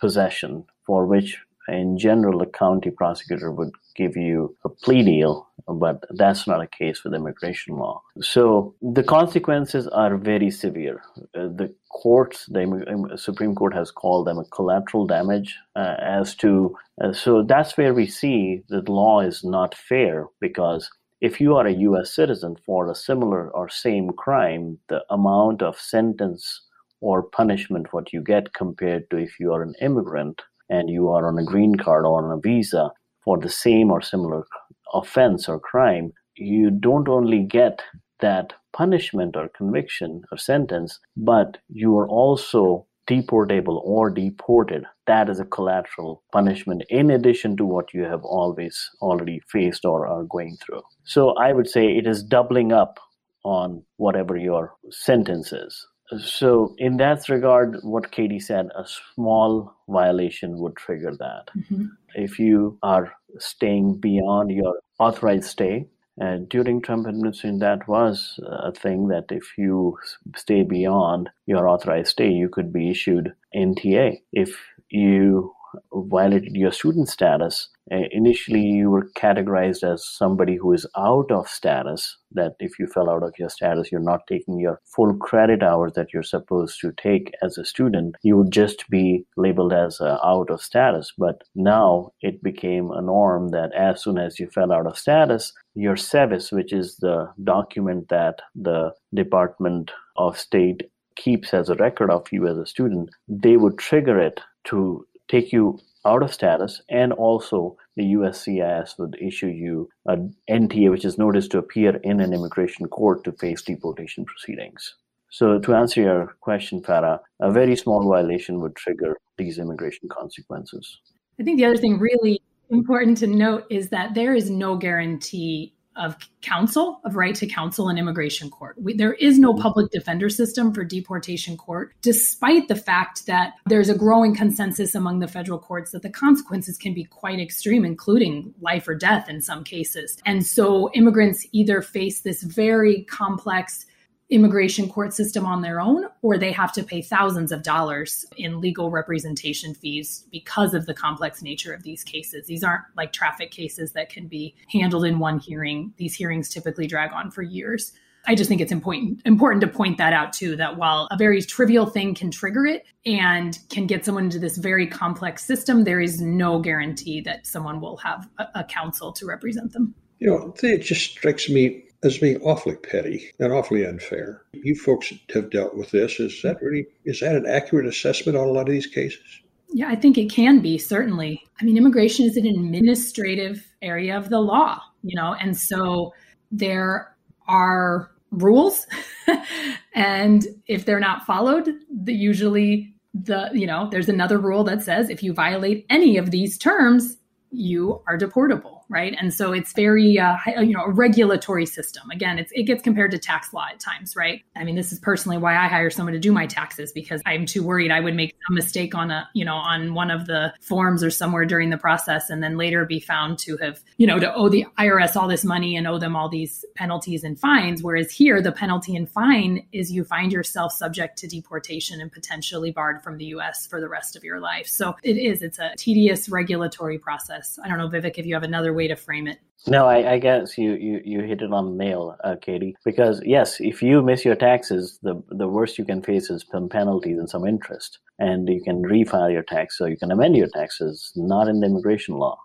[0.00, 6.04] possession, for which in general, the county prosecutor would give you a plea deal, but
[6.10, 8.02] that's not a case with immigration law.
[8.20, 11.02] So the consequences are very severe.
[11.34, 16.76] Uh, the courts, the Supreme Court has called them a collateral damage uh, as to,
[17.02, 21.66] uh, so that's where we see that law is not fair because if you are
[21.66, 26.62] a US citizen for a similar or same crime, the amount of sentence
[27.00, 31.26] or punishment what you get compared to if you are an immigrant and you are
[31.26, 32.90] on a green card or on a visa
[33.24, 34.44] for the same or similar
[34.92, 37.82] offense or crime, you don't only get
[38.20, 44.84] that punishment or conviction or sentence, but you are also deportable or deported.
[45.06, 50.06] That is a collateral punishment in addition to what you have always already faced or
[50.06, 50.82] are going through.
[51.04, 53.00] So I would say it is doubling up
[53.44, 55.86] on whatever your sentence is.
[56.16, 61.50] So, in that regard, what Katie said, a small violation would trigger that.
[61.56, 61.86] Mm-hmm.
[62.14, 65.86] If you are staying beyond your authorized stay,
[66.20, 69.96] and during Trump administration, that was a thing that if you
[70.36, 74.20] stay beyond your authorized stay, you could be issued NTA.
[74.32, 74.56] If
[74.88, 75.54] you
[75.92, 81.48] violated your student status, uh, initially you were categorized as somebody who is out of
[81.48, 85.62] status that if you fell out of your status you're not taking your full credit
[85.62, 88.16] hours that you're supposed to take as a student.
[88.22, 91.12] You would just be labeled as uh, out of status.
[91.16, 95.52] But now it became a norm that as soon as you fell out of status
[95.74, 102.10] your SEVIS which is the document that the department of state keeps as a record
[102.10, 106.80] of you as a student they would trigger it to take you out of status,
[106.88, 112.20] and also the USCIS would issue you an NTA, which is notice to appear in
[112.20, 114.94] an immigration court to face deportation proceedings.
[115.30, 120.98] So, to answer your question, Farrah, a very small violation would trigger these immigration consequences.
[121.38, 125.74] I think the other thing really important to note is that there is no guarantee
[125.98, 128.76] of counsel, of right to counsel in immigration court.
[128.80, 129.62] We, there is no mm-hmm.
[129.62, 135.18] public defender system for deportation court, despite the fact that there's a growing consensus among
[135.18, 139.40] the federal courts that the consequences can be quite extreme, including life or death in
[139.40, 140.18] some cases.
[140.24, 143.84] And so immigrants either face this very complex
[144.30, 148.60] immigration court system on their own, or they have to pay thousands of dollars in
[148.60, 152.46] legal representation fees because of the complex nature of these cases.
[152.46, 155.94] These aren't like traffic cases that can be handled in one hearing.
[155.96, 157.92] These hearings typically drag on for years.
[158.26, 161.40] I just think it's important important to point that out too that while a very
[161.40, 166.00] trivial thing can trigger it and can get someone into this very complex system, there
[166.00, 169.94] is no guarantee that someone will have a, a counsel to represent them.
[170.18, 174.42] You know, it just strikes me as being awfully petty and awfully unfair.
[174.52, 176.20] You folks have dealt with this.
[176.20, 179.40] Is that really is that an accurate assessment on a lot of these cases?
[179.70, 181.42] Yeah, I think it can be certainly.
[181.60, 186.14] I mean, immigration is an administrative area of the law, you know, and so
[186.50, 187.14] there
[187.48, 188.86] are rules,
[189.94, 195.10] and if they're not followed, the usually the you know there's another rule that says
[195.10, 197.16] if you violate any of these terms,
[197.50, 199.14] you are deportable right?
[199.20, 202.10] And so it's very, uh, you know, a regulatory system.
[202.10, 204.42] Again, it gets compared to tax law at times, right?
[204.56, 207.46] I mean, this is personally why I hire someone to do my taxes because I'm
[207.46, 210.54] too worried I would make a mistake on a, you know, on one of the
[210.60, 214.18] forms or somewhere during the process and then later be found to have, you know,
[214.18, 217.82] to owe the IRS all this money and owe them all these penalties and fines.
[217.82, 222.70] Whereas here, the penalty and fine is you find yourself subject to deportation and potentially
[222.70, 224.66] barred from the US for the rest of your life.
[224.66, 227.58] So it is, it's a tedious regulatory process.
[227.62, 229.38] I don't know, Vivek, if you have another way to frame it.
[229.66, 232.76] No, I, I guess you, you, you hit it on the nail, uh, Katie.
[232.84, 236.68] Because yes, if you miss your taxes, the the worst you can face is some
[236.68, 240.52] penalties and some interest, and you can refile your tax, so you can amend your
[240.60, 241.12] taxes.
[241.16, 242.36] Not in the immigration law.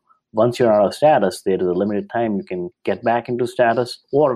[0.43, 3.46] Once you're out of status, there is a limited time you can get back into
[3.46, 4.28] status, or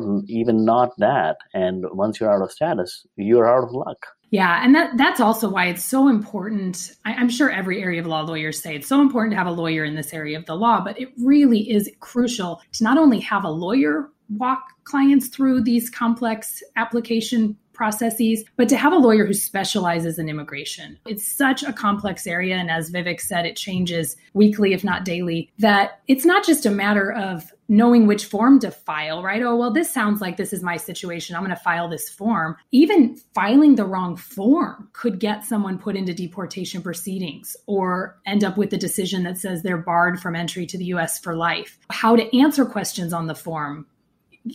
[0.41, 1.37] even not that.
[1.55, 4.01] And once you're out of status, you're out of luck.
[4.29, 6.91] Yeah, and that that's also why it's so important.
[7.05, 9.51] I, am sure every area of law lawyers say it's so important to have a
[9.51, 13.19] lawyer in this area of the law, but it really is crucial to not only
[13.21, 19.25] have a lawyer walk clients through these complex application processes, but to have a lawyer
[19.25, 20.97] who specializes in immigration.
[21.05, 22.57] It's such a complex area.
[22.57, 26.71] And as Vivek said, it changes weekly, if not daily, that it's not just a
[26.71, 29.43] matter of knowing which form to file, right?
[29.43, 31.35] Oh, well, this sounds like this is my situation.
[31.35, 32.55] I'm going to file this form.
[32.71, 38.57] Even filing the wrong form could get someone put into deportation proceedings or end up
[38.57, 41.77] with a decision that says they're barred from entry to the US for life.
[41.89, 43.85] How to answer questions on the form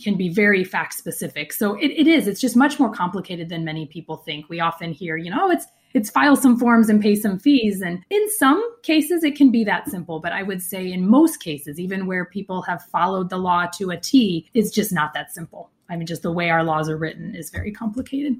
[0.01, 1.53] can be very fact specific.
[1.53, 4.49] So it, it is, it's just much more complicated than many people think.
[4.49, 7.81] We often hear, you know, it's it's file some forms and pay some fees.
[7.81, 10.19] And in some cases, it can be that simple.
[10.19, 13.91] But I would say in most cases, even where people have followed the law to
[13.91, 15.69] a T, it's just not that simple.
[15.89, 18.35] I mean, just the way our laws are written is very complicated.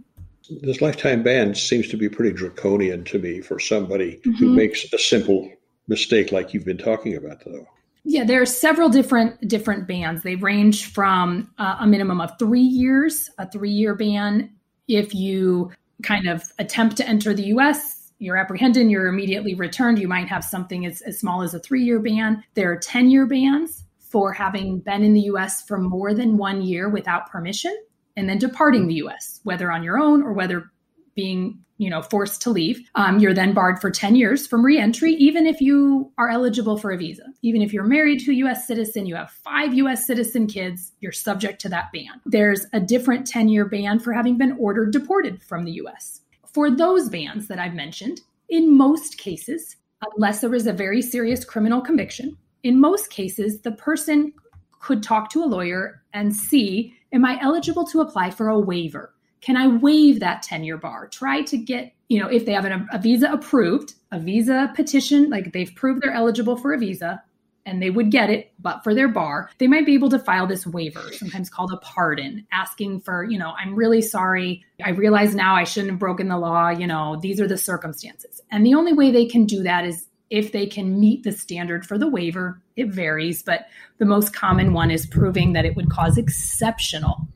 [0.61, 4.31] This lifetime ban seems to be pretty draconian to me for somebody mm-hmm.
[4.31, 5.49] who makes a simple
[5.87, 7.67] mistake like you've been talking about, though.
[8.05, 10.23] Yeah, there are several different different bans.
[10.23, 14.49] They range from uh, a minimum of three years, a three year ban
[14.87, 19.99] if you kind of attempt to enter the US, you're apprehended, you're immediately returned.
[19.99, 22.43] You might have something as, as small as a three year ban.
[22.53, 26.61] There are 10 year bans for having been in the US for more than one
[26.61, 27.75] year without permission
[28.15, 30.71] and then departing the US, whether on your own or whether
[31.15, 35.13] being you know forced to leave um, you're then barred for 10 years from reentry
[35.13, 37.23] even if you are eligible for a visa.
[37.41, 41.11] Even if you're married to a us citizen you have five us citizen kids you're
[41.11, 42.21] subject to that ban.
[42.25, 46.21] There's a different 10 year ban for having been ordered deported from the us
[46.53, 49.77] for those bans that i've mentioned in most cases
[50.15, 54.31] unless there is a very serious criminal conviction in most cases the person
[54.79, 59.13] could talk to a lawyer and see am i eligible to apply for a waiver
[59.43, 61.07] can I waive that 10 year bar?
[61.09, 65.29] Try to get, you know, if they have an, a visa approved, a visa petition,
[65.29, 67.21] like they've proved they're eligible for a visa
[67.65, 70.47] and they would get it, but for their bar, they might be able to file
[70.47, 74.63] this waiver, sometimes called a pardon, asking for, you know, I'm really sorry.
[74.83, 76.69] I realize now I shouldn't have broken the law.
[76.69, 78.41] You know, these are the circumstances.
[78.49, 81.85] And the only way they can do that is if they can meet the standard
[81.85, 82.61] for the waiver.
[82.75, 83.67] It varies, but
[83.97, 87.27] the most common one is proving that it would cause exceptional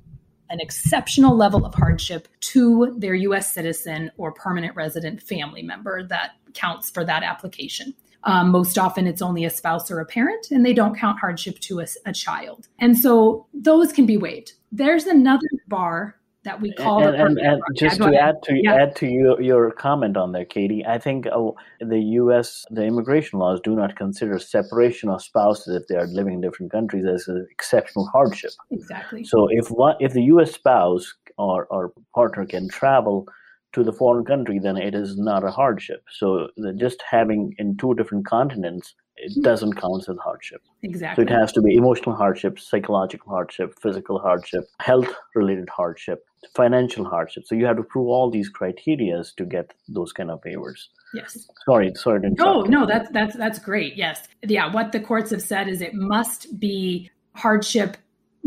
[0.49, 6.31] an exceptional level of hardship to their US citizen or permanent resident family member that
[6.53, 7.93] counts for that application.
[8.23, 11.59] Um, most often, it's only a spouse or a parent, and they don't count hardship
[11.59, 12.67] to a, a child.
[12.79, 14.53] And so those can be waived.
[14.71, 16.16] There's another bar
[16.47, 18.75] that we call and, and, and just to add to yeah.
[18.75, 23.39] add to your, your comment on there katie i think oh, the us the immigration
[23.39, 27.27] laws do not consider separation of spouses if they are living in different countries as
[27.27, 28.51] an exceptional hardship.
[28.71, 29.23] Exactly.
[29.23, 33.27] So if one if the us spouse or, or partner can travel
[33.73, 36.03] to the foreign country then it is not a hardship.
[36.11, 40.61] So just having in two different continents it doesn't count as hardship.
[40.83, 41.25] Exactly.
[41.25, 47.05] So it has to be emotional hardship, psychological hardship, physical hardship, health related hardship, financial
[47.05, 47.45] hardship.
[47.45, 50.87] So you have to prove all these criterias to get those kind of waivers.
[51.13, 51.47] Yes.
[51.65, 53.95] Sorry, sorry to oh, No, no, that's that's that's great.
[53.95, 54.27] Yes.
[54.43, 57.97] Yeah, what the courts have said is it must be hardship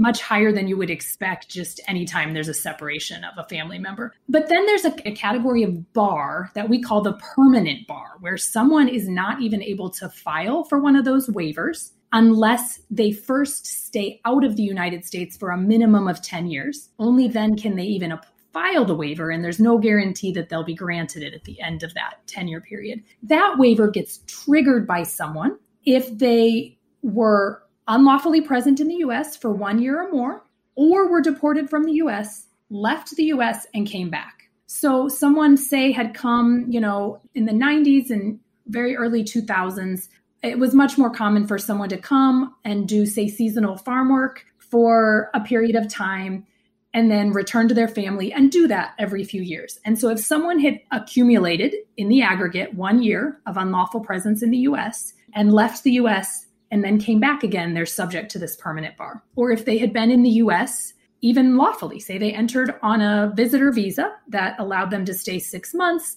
[0.00, 4.14] much higher than you would expect just anytime there's a separation of a family member.
[4.28, 8.38] But then there's a, a, category of bar that we call the permanent bar, where
[8.38, 13.66] someone is not even able to file for one of those waivers unless they first
[13.66, 16.88] stay out of the United States for a minimum of 10 years.
[16.98, 18.18] Only then can they even
[18.52, 21.82] file the waiver, and there's no guarantee that they'll be granted it at the end
[21.82, 23.02] of that 10 year period.
[23.22, 29.50] That waiver gets triggered by someone if they were unlawfully present in the US for
[29.52, 30.44] one year or more,
[30.76, 34.48] or were deported from the US, left the US, and came back.
[34.66, 38.38] So, someone, say, had come, you know, in the 90s and
[38.68, 40.08] very early 2000s,
[40.44, 44.46] it was much more common for someone to come and do, say, seasonal farm work
[44.58, 46.46] for a period of time
[46.94, 49.80] and then return to their family and do that every few years.
[49.84, 54.52] And so, if someone had accumulated in the aggregate one year of unlawful presence in
[54.52, 58.56] the US and left the US and then came back again, they're subject to this
[58.56, 59.22] permanent bar.
[59.36, 63.32] Or if they had been in the US, even lawfully, say they entered on a
[63.34, 66.16] visitor visa that allowed them to stay six months,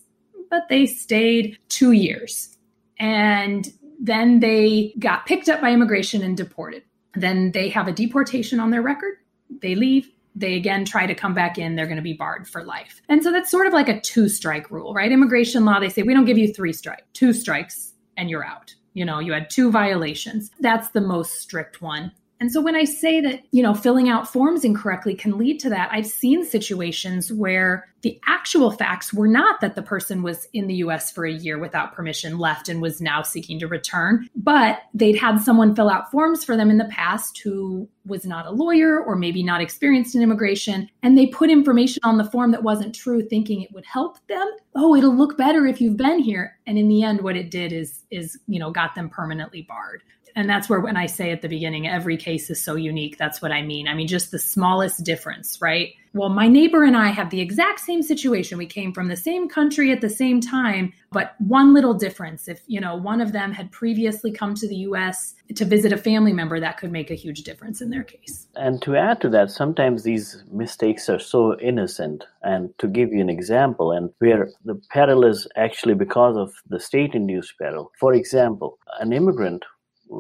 [0.50, 2.58] but they stayed two years.
[3.00, 6.84] And then they got picked up by immigration and deported.
[7.16, 9.16] Then they have a deportation on their record.
[9.62, 10.10] They leave.
[10.36, 11.76] They again try to come back in.
[11.76, 13.02] They're going to be barred for life.
[13.10, 15.12] And so that's sort of like a two strike rule, right?
[15.12, 18.74] Immigration law, they say, we don't give you three strikes, two strikes, and you're out.
[18.94, 20.52] You know, you had two violations.
[20.60, 22.12] That's the most strict one.
[22.44, 25.70] And so when I say that, you know, filling out forms incorrectly can lead to
[25.70, 30.68] that, I've seen situations where the actual facts were not that the person was in
[30.68, 34.80] the US for a year without permission, left, and was now seeking to return, but
[34.94, 38.52] they'd had someone fill out forms for them in the past who was not a
[38.52, 40.90] lawyer or maybe not experienced in immigration.
[41.02, 44.52] And they put information on the form that wasn't true, thinking it would help them.
[44.76, 46.60] Oh, it'll look better if you've been here.
[46.68, 50.04] And in the end, what it did is, is, you know, got them permanently barred
[50.36, 53.42] and that's where when I say at the beginning, every case is so unique, that's
[53.42, 53.88] what I mean.
[53.88, 55.94] I mean, just the smallest difference, right?
[56.16, 58.60] Well, my neighbor and I have the exact same situation.
[58.60, 62.48] We came from the same country at the same time, but one little difference.
[62.48, 65.98] If, you know, one of them had previously come to the US to visit a
[65.98, 68.48] family member, that could make a huge difference in their case.
[68.56, 72.26] And to add to that, sometimes these mistakes are so innocent.
[72.44, 76.80] And to give you an example, and where the peril is actually because of the
[76.80, 77.92] state induced peril.
[78.00, 79.66] For example, an immigrant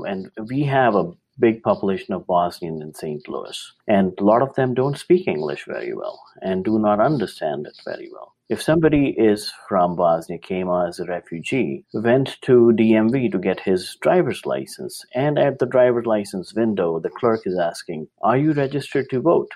[0.03, 3.27] and we have a big population of Bosnians in St.
[3.27, 7.65] Louis, and a lot of them don't speak English very well and do not understand
[7.65, 8.33] it very well.
[8.49, 13.97] If somebody is from Bosnia, came as a refugee, went to DMV to get his
[14.01, 19.09] driver's license, and at the driver's license window, the clerk is asking, Are you registered
[19.09, 19.51] to vote?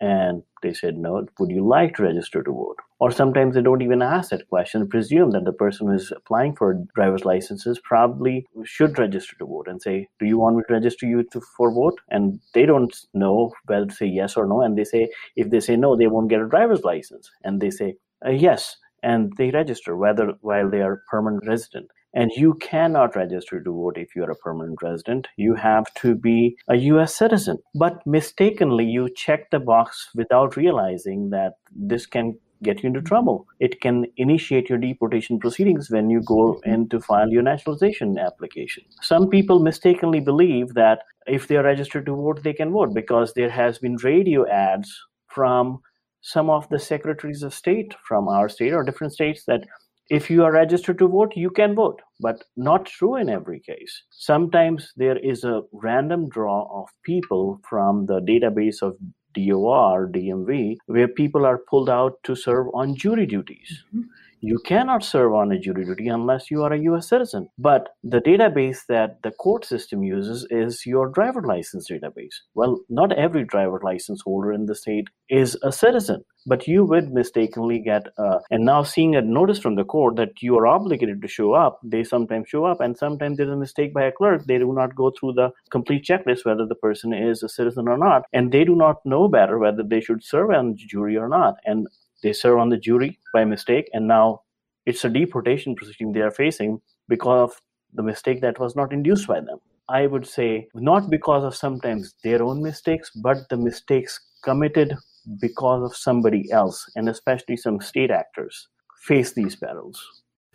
[0.00, 2.78] And they said, No, would you like to register to vote?
[3.04, 6.56] Or sometimes they don't even ask that question, presume that the person who is applying
[6.56, 10.72] for driver's licenses probably should register to vote and say, Do you want me to
[10.72, 12.00] register you to, for vote?
[12.08, 14.62] And they don't know whether to say yes or no.
[14.62, 17.30] And they say, if they say no, they won't get a driver's license.
[17.44, 17.96] And they say,
[18.26, 18.78] uh, Yes.
[19.02, 21.90] And they register whether while they are permanent resident.
[22.14, 25.28] And you cannot register to vote if you're a permanent resident.
[25.36, 27.58] You have to be a US citizen.
[27.74, 33.46] But mistakenly, you check the box without realizing that this can get you into trouble.
[33.60, 38.84] It can initiate your deportation proceedings when you go in to file your naturalization application.
[39.02, 43.34] Some people mistakenly believe that if they are registered to vote, they can vote because
[43.34, 44.92] there has been radio ads
[45.28, 45.80] from
[46.20, 49.64] some of the secretaries of state from our state or different states that
[50.10, 54.02] if you are registered to vote, you can vote, but not true in every case.
[54.10, 58.96] Sometimes there is a random draw of people from the database of
[59.34, 63.84] DOR, DMV, where people are pulled out to serve on jury duties.
[63.94, 64.08] Mm-hmm
[64.46, 67.48] you cannot serve on a jury duty unless you are a US citizen.
[67.58, 72.36] But the database that the court system uses is your driver license database.
[72.54, 77.10] Well, not every driver license holder in the state is a citizen, but you would
[77.10, 81.22] mistakenly get, uh, and now seeing a notice from the court that you are obligated
[81.22, 84.44] to show up, they sometimes show up, and sometimes there's a mistake by a clerk.
[84.44, 87.96] They do not go through the complete checklist whether the person is a citizen or
[87.96, 91.54] not, and they do not know better whether they should serve on jury or not.
[91.64, 91.88] And
[92.24, 94.40] they serve on the jury by mistake, and now
[94.86, 97.60] it's a deportation proceeding they are facing because of
[97.92, 99.58] the mistake that was not induced by them.
[99.88, 104.96] I would say not because of sometimes their own mistakes, but the mistakes committed
[105.40, 108.68] because of somebody else, and especially some state actors
[109.02, 110.02] face these perils.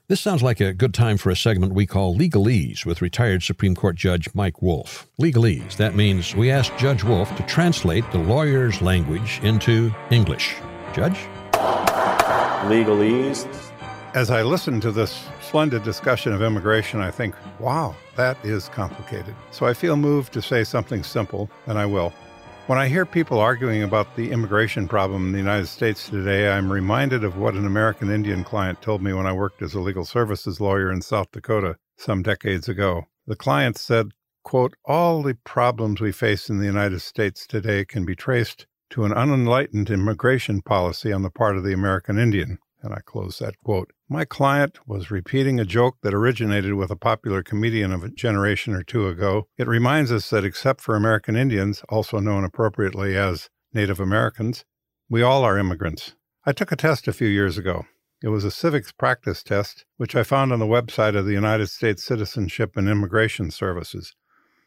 [0.08, 3.76] This sounds like a good time for a segment we call Legalese with retired Supreme
[3.76, 5.06] Court Judge Mike Wolff.
[5.22, 10.56] Legalese, that means we ask Judge Wolff to translate the lawyer's language into English.
[10.96, 11.20] Judge?
[12.70, 13.48] Legalese.
[14.14, 19.36] As I listen to this splendid discussion of immigration, I think, wow, that is complicated.
[19.52, 22.14] So I feel moved to say something simple, and I will.
[22.68, 26.72] When I hear people arguing about the immigration problem in the United States today, I'm
[26.72, 30.06] reminded of what an American Indian client told me when I worked as a legal
[30.06, 33.08] services lawyer in South Dakota some decades ago.
[33.26, 34.12] The client said,
[34.44, 39.06] quote, all the problems we face in the United States today can be traced to
[39.06, 42.60] an unenlightened immigration policy on the part of the American Indian.
[42.82, 43.92] And I close that quote.
[44.08, 48.74] My client was repeating a joke that originated with a popular comedian of a generation
[48.74, 49.48] or two ago.
[49.58, 54.64] It reminds us that except for American Indians, also known appropriately as Native Americans,
[55.10, 56.16] we all are immigrants.
[56.46, 57.86] I took a test a few years ago.
[58.24, 61.68] It was a civics practice test, which I found on the website of the United
[61.68, 64.16] States Citizenship and Immigration Services.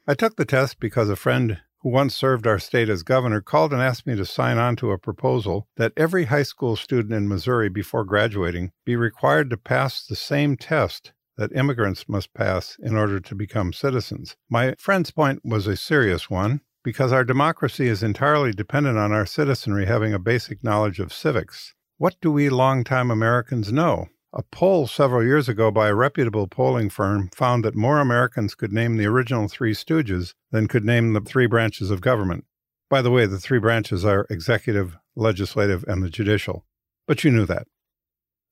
[0.06, 3.72] I took the test because a friend who once served our state as governor, called
[3.72, 7.28] and asked me to sign on to a proposal that every high school student in
[7.28, 12.96] Missouri before graduating be required to pass the same test that immigrants must pass in
[12.96, 14.36] order to become citizens.
[14.48, 19.26] My friend's point was a serious one because our democracy is entirely dependent on our
[19.26, 21.74] citizenry having a basic knowledge of civics.
[21.98, 24.06] What do we longtime Americans know?
[24.34, 28.72] A poll several years ago by a reputable polling firm found that more Americans could
[28.72, 32.46] name the original Three Stooges than could name the three branches of government.
[32.88, 36.64] By the way, the three branches are executive, legislative, and the judicial.
[37.06, 37.66] But you knew that.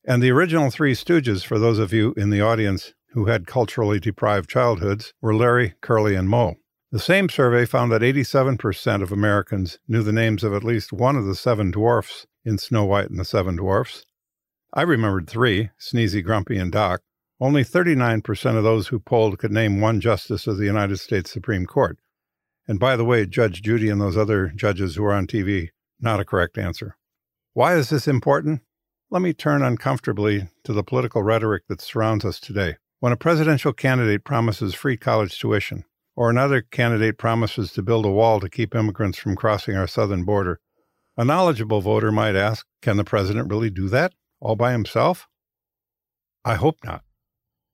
[0.05, 3.99] And the original Three Stooges, for those of you in the audience who had culturally
[3.99, 6.57] deprived childhoods, were Larry, Curly, and Moe.
[6.93, 11.17] The same survey found that 87% of Americans knew the names of at least one
[11.17, 14.05] of the seven dwarfs in Snow White and the Seven Dwarfs.
[14.73, 17.01] I remembered three Sneezy, Grumpy, and Doc.
[17.41, 21.67] Only 39% of those who polled could name one justice of the United States Supreme
[21.67, 21.99] Court.
[22.69, 26.21] And by the way, Judge Judy and those other judges who are on TV, not
[26.21, 26.97] a correct answer.
[27.53, 28.61] Why is this important?
[29.11, 32.77] Let me turn uncomfortably to the political rhetoric that surrounds us today.
[33.01, 38.11] When a presidential candidate promises free college tuition, or another candidate promises to build a
[38.11, 40.61] wall to keep immigrants from crossing our southern border,
[41.17, 45.29] a knowledgeable voter might ask, can the president really do that all by himself?
[46.45, 47.03] I hope not.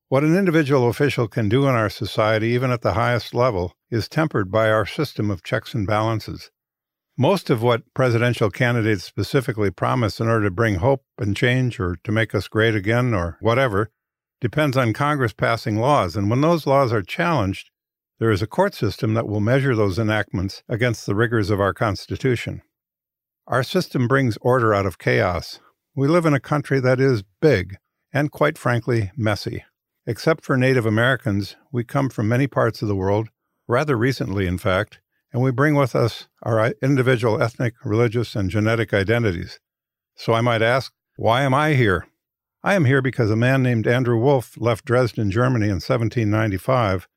[0.09, 4.09] What an individual official can do in our society, even at the highest level, is
[4.09, 6.51] tempered by our system of checks and balances.
[7.19, 11.97] Most of what presidential candidates specifically promise in order to bring hope and change or
[12.05, 13.91] to make us great again or whatever
[14.41, 16.14] depends on Congress passing laws.
[16.14, 17.71] And when those laws are challenged,
[18.19, 21.75] there is a court system that will measure those enactments against the rigors of our
[21.75, 22.62] Constitution.
[23.47, 25.61] Our system brings order out of chaos.
[25.99, 27.78] We live in a country that is big
[28.12, 29.64] and, quite frankly, messy.
[30.07, 33.30] Except for Native Americans, we come from many parts of the world,
[33.66, 35.01] rather recently, in fact,
[35.32, 39.59] and we bring with us our individual ethnic, religious, and genetic identities.
[40.14, 42.07] So I might ask, why am I here?
[42.62, 47.09] I am here because a man named Andrew Wolff left Dresden, Germany in 1795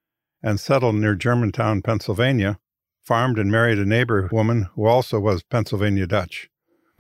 [0.42, 2.60] and settled near Germantown, Pennsylvania,
[3.02, 6.50] farmed and married a neighbor woman who also was Pennsylvania Dutch.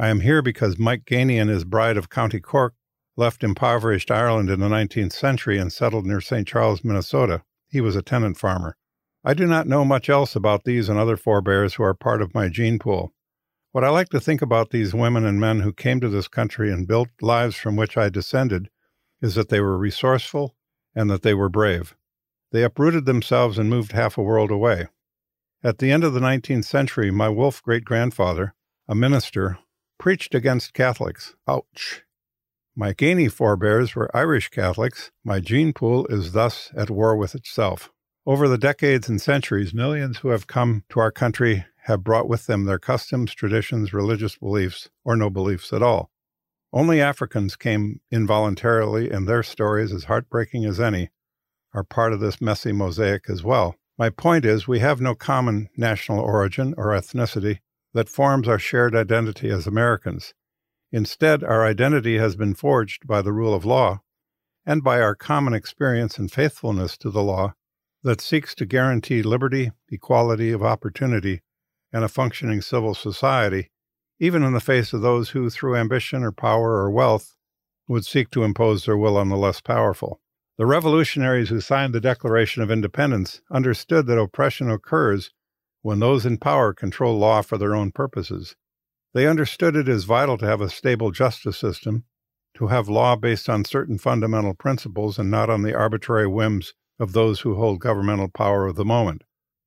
[0.01, 2.73] I am here because Mike Gainey and his bride of County Cork
[3.17, 6.47] left impoverished Ireland in the 19th century and settled near St.
[6.47, 7.43] Charles, Minnesota.
[7.67, 8.77] He was a tenant farmer.
[9.25, 12.33] I do not know much else about these and other forebears who are part of
[12.33, 13.13] my gene pool.
[13.73, 16.71] What I like to think about these women and men who came to this country
[16.71, 18.69] and built lives from which I descended
[19.21, 20.55] is that they were resourceful
[20.95, 21.93] and that they were brave.
[22.53, 24.87] They uprooted themselves and moved half a world away.
[25.61, 28.55] At the end of the 19th century, my Wolff great grandfather,
[28.87, 29.59] a minister,
[29.99, 31.35] preached against Catholics.
[31.47, 32.03] Ouch!
[32.75, 35.11] My Gainey forebears were Irish Catholics.
[35.23, 37.91] My gene pool is thus at war with itself.
[38.25, 42.45] Over the decades and centuries, millions who have come to our country have brought with
[42.45, 46.09] them their customs, traditions, religious beliefs, or no beliefs at all.
[46.71, 51.09] Only Africans came involuntarily, and their stories, as heartbreaking as any,
[51.73, 53.75] are part of this messy mosaic as well.
[53.97, 57.59] My point is, we have no common national origin or ethnicity
[57.93, 60.33] that forms our shared identity as Americans.
[60.91, 64.01] Instead, our identity has been forged by the rule of law
[64.65, 67.53] and by our common experience and faithfulness to the law
[68.03, 71.41] that seeks to guarantee liberty, equality of opportunity,
[71.91, 73.71] and a functioning civil society,
[74.19, 77.35] even in the face of those who, through ambition or power or wealth,
[77.87, 80.21] would seek to impose their will on the less powerful.
[80.57, 85.31] The revolutionaries who signed the Declaration of Independence understood that oppression occurs
[85.81, 88.55] when those in power control law for their own purposes.
[89.13, 92.03] They understood it as vital to have a stable justice system,
[92.55, 97.13] to have law based on certain fundamental principles and not on the arbitrary whims of
[97.13, 99.23] those who hold governmental power of the moment.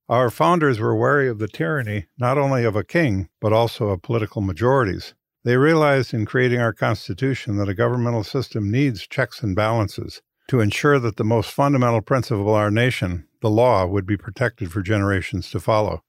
[0.07, 4.01] Our founders were wary of the tyranny not only of a king, but also of
[4.01, 5.13] political majorities.
[5.43, 10.59] They realized in creating our Constitution that a governmental system needs checks and balances to
[10.59, 14.81] ensure that the most fundamental principle of our nation, the law, would be protected for
[14.81, 16.01] generations to follow.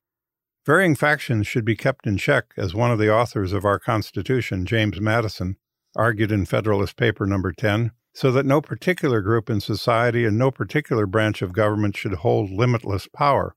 [0.64, 4.64] Varying factions should be kept in check, as one of the authors of our Constitution,
[4.64, 5.57] James Madison,
[5.95, 10.51] argued in Federalist Paper Number 10, so that no particular group in society and no
[10.51, 13.57] particular branch of government should hold limitless power.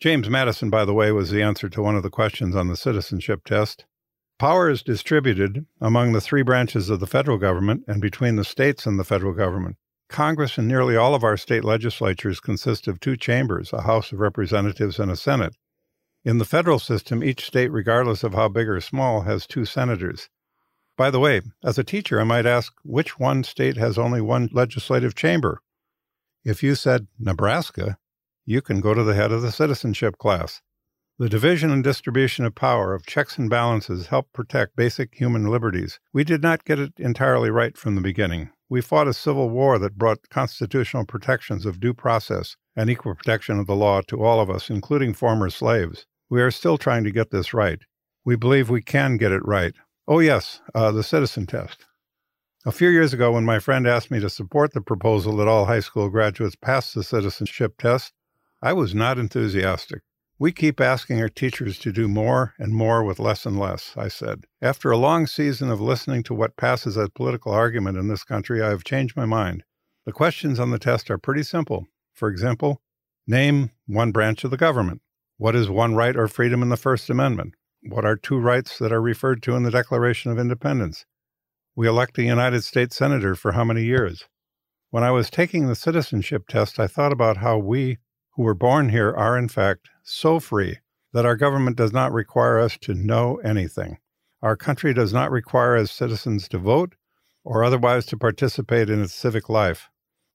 [0.00, 2.76] James Madison, by the way, was the answer to one of the questions on the
[2.76, 3.84] citizenship test.
[4.38, 8.86] Power is distributed among the three branches of the federal government and between the states
[8.86, 9.76] and the federal government.
[10.08, 14.20] Congress and nearly all of our state legislatures consist of two chambers, a House of
[14.20, 15.54] Representatives and a Senate.
[16.24, 20.28] In the federal system, each state, regardless of how big or small, has two senators.
[20.96, 24.48] By the way, as a teacher, I might ask which one state has only one
[24.52, 25.62] legislative chamber?
[26.44, 27.98] If you said Nebraska,
[28.44, 30.60] you can go to the head of the citizenship class.
[31.18, 36.00] The division and distribution of power, of checks and balances, help protect basic human liberties.
[36.12, 38.50] We did not get it entirely right from the beginning.
[38.70, 43.58] We fought a civil war that brought constitutional protections of due process and equal protection
[43.58, 46.06] of the law to all of us, including former slaves.
[46.28, 47.78] We are still trying to get this right.
[48.24, 49.74] We believe we can get it right.
[50.06, 51.86] Oh, yes, uh, the citizen test.
[52.66, 55.64] A few years ago, when my friend asked me to support the proposal that all
[55.64, 58.12] high school graduates pass the citizenship test,
[58.60, 60.02] I was not enthusiastic.
[60.38, 64.08] We keep asking our teachers to do more and more with less and less, I
[64.08, 64.44] said.
[64.62, 68.62] After a long season of listening to what passes as political argument in this country,
[68.62, 69.64] I have changed my mind.
[70.06, 71.86] The questions on the test are pretty simple.
[72.14, 72.80] For example,
[73.30, 75.02] Name one branch of the government.
[75.36, 77.52] What is one right or freedom in the First Amendment?
[77.82, 81.04] What are two rights that are referred to in the Declaration of Independence?
[81.76, 84.24] We elect a United States Senator for how many years?
[84.88, 87.98] When I was taking the citizenship test, I thought about how we,
[88.38, 90.78] who were born here, are in fact so free
[91.12, 93.98] that our government does not require us to know anything.
[94.42, 96.94] Our country does not require as citizens to vote
[97.42, 99.88] or otherwise to participate in its civic life.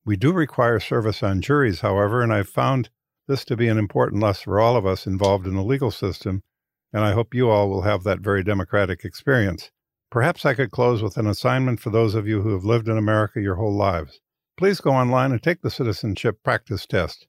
[0.04, 2.90] We do require service on juries, however, and I've found
[3.30, 6.44] this to be an important lesson for all of us involved in the legal system,
[6.92, 9.72] and I hope you all will have that very democratic experience.
[10.12, 12.98] Perhaps I could close with an assignment for those of you who have lived in
[12.98, 14.20] America your whole lives.
[14.58, 17.28] Please go online and take the citizenship practice test,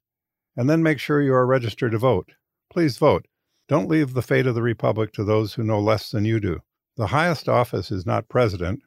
[0.56, 2.32] and then make sure you are registered to vote.
[2.70, 3.26] Please vote.
[3.68, 6.60] Don't leave the fate of the Republic to those who know less than you do.
[6.96, 8.82] The highest office is not president,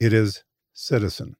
[0.00, 1.36] it is citizen.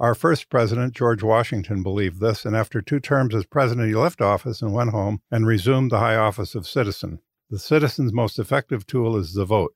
[0.00, 4.20] Our first president, George Washington, believed this, and after two terms as president, he left
[4.20, 7.20] office and went home and resumed the high office of citizen.
[7.48, 9.74] The citizen's most effective tool is the vote.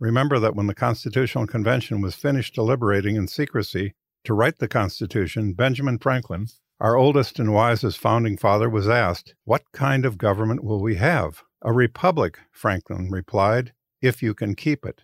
[0.00, 3.94] Remember that when the Constitutional Convention was finished deliberating in secrecy
[4.24, 6.46] to write the Constitution, Benjamin Franklin,
[6.80, 11.42] our oldest and wisest founding father, was asked, What kind of government will we have?
[11.62, 15.02] A republic, Franklin replied, if you can keep it.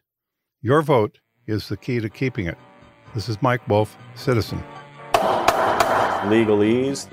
[0.63, 1.19] Your vote
[1.49, 2.57] is the key to keeping it.
[3.13, 4.63] This is Mike Wolff, citizen.
[5.15, 7.09] Legalese.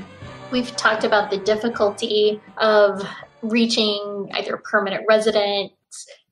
[0.52, 3.04] We've talked about the difficulty of
[3.42, 5.72] reaching either permanent resident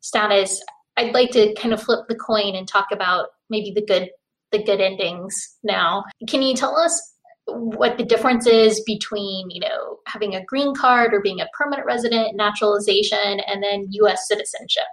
[0.02, 0.64] status.
[0.98, 4.12] I'd like to kind of flip the coin and talk about maybe the good
[4.52, 6.04] the good endings now.
[6.28, 7.14] Can you tell us
[7.54, 11.86] what the difference is between, you know, having a green card or being a permanent
[11.86, 14.84] resident, naturalization, and then US citizenship,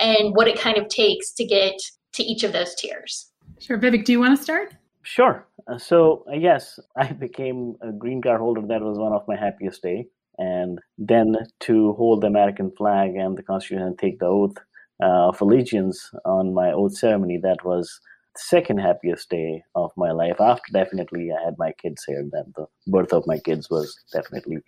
[0.00, 1.74] and what it kind of takes to get
[2.14, 3.30] to each of those tiers?
[3.60, 3.78] Sure.
[3.78, 4.74] Vivek, do you want to start?
[5.02, 5.46] Sure.
[5.66, 8.62] Uh, so, yes, I became a green card holder.
[8.66, 10.06] That was one of my happiest day.
[10.38, 14.56] And then to hold the American flag and the Constitution and take the oath
[15.00, 20.10] uh, of allegiance on my oath ceremony, that was the second happiest day of my
[20.10, 20.40] life.
[20.40, 22.24] After definitely, I had my kids here.
[22.32, 24.58] That the birth of my kids was definitely.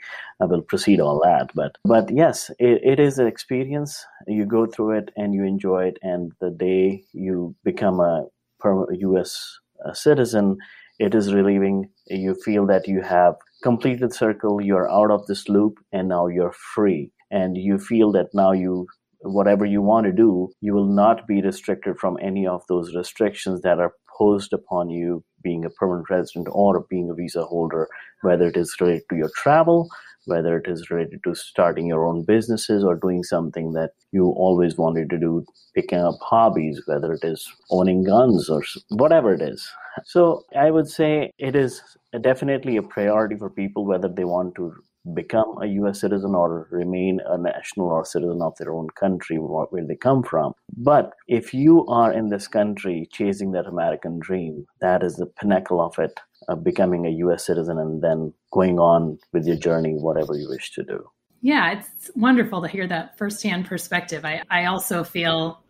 [0.40, 4.04] I will precede all that, but but yes, it, it is an experience.
[4.26, 5.98] You go through it and you enjoy it.
[6.02, 8.26] And the day you become a
[8.64, 9.58] U.S.
[9.92, 10.56] Citizen,
[10.98, 11.90] it is relieving.
[12.08, 16.54] You feel that you have completed circle, you're out of this loop, and now you're
[16.74, 17.12] free.
[17.30, 18.86] And you feel that now you
[19.20, 23.62] whatever you want to do, you will not be restricted from any of those restrictions
[23.62, 27.88] that are posed upon you being a permanent resident or being a visa holder,
[28.22, 29.88] whether it is related to your travel,
[30.24, 34.76] whether it is related to starting your own businesses or doing something that you always
[34.76, 35.44] wanted to do,
[35.74, 39.68] picking up hobbies, whether it is owning guns or whatever it is.
[40.04, 41.80] So I would say it is
[42.20, 44.74] definitely a priority for people whether they want to
[45.14, 49.84] become a US citizen or remain a national or citizen of their own country where
[49.84, 50.54] they come from.
[50.76, 55.80] But if you are in this country chasing that American dream, that is the pinnacle
[55.80, 60.36] of it, of becoming a US citizen and then going on with your journey, whatever
[60.36, 61.08] you wish to do.
[61.42, 64.24] Yeah, it's wonderful to hear that firsthand perspective.
[64.24, 65.62] I, I also feel,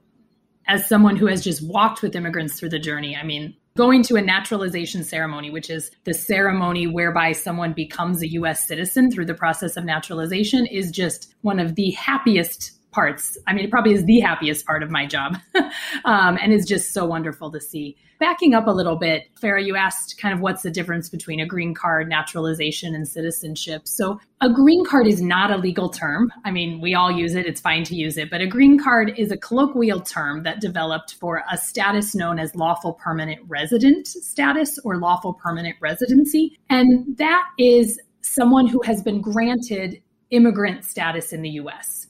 [0.67, 4.17] as someone who has just walked with immigrants through the journey, I mean, going to
[4.17, 9.35] a naturalization ceremony, which is the ceremony whereby someone becomes a US citizen through the
[9.35, 13.37] process of naturalization, is just one of the happiest parts.
[13.47, 15.37] I mean, it probably is the happiest part of my job
[16.07, 17.95] um, and is just so wonderful to see.
[18.19, 21.45] Backing up a little bit, Farrah, you asked kind of what's the difference between a
[21.45, 23.87] green card, naturalization, and citizenship.
[23.87, 26.33] So, a green card is not a legal term.
[26.47, 29.13] I mean, we all use it, it's fine to use it, but a green card
[29.19, 34.79] is a colloquial term that developed for a status known as lawful permanent resident status
[34.85, 36.59] or lawful permanent residency.
[36.71, 42.06] And that is someone who has been granted immigrant status in the US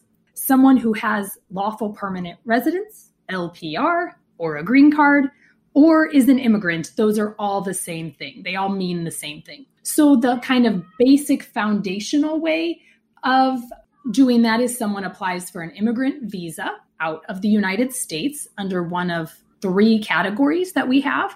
[0.46, 5.30] someone who has lawful permanent residence, LPR, or a green card,
[5.74, 8.42] or is an immigrant, those are all the same thing.
[8.44, 9.66] They all mean the same thing.
[9.82, 12.80] So, the kind of basic foundational way
[13.24, 13.60] of
[14.10, 18.82] doing that is someone applies for an immigrant visa out of the United States under
[18.82, 21.34] one of three categories that we have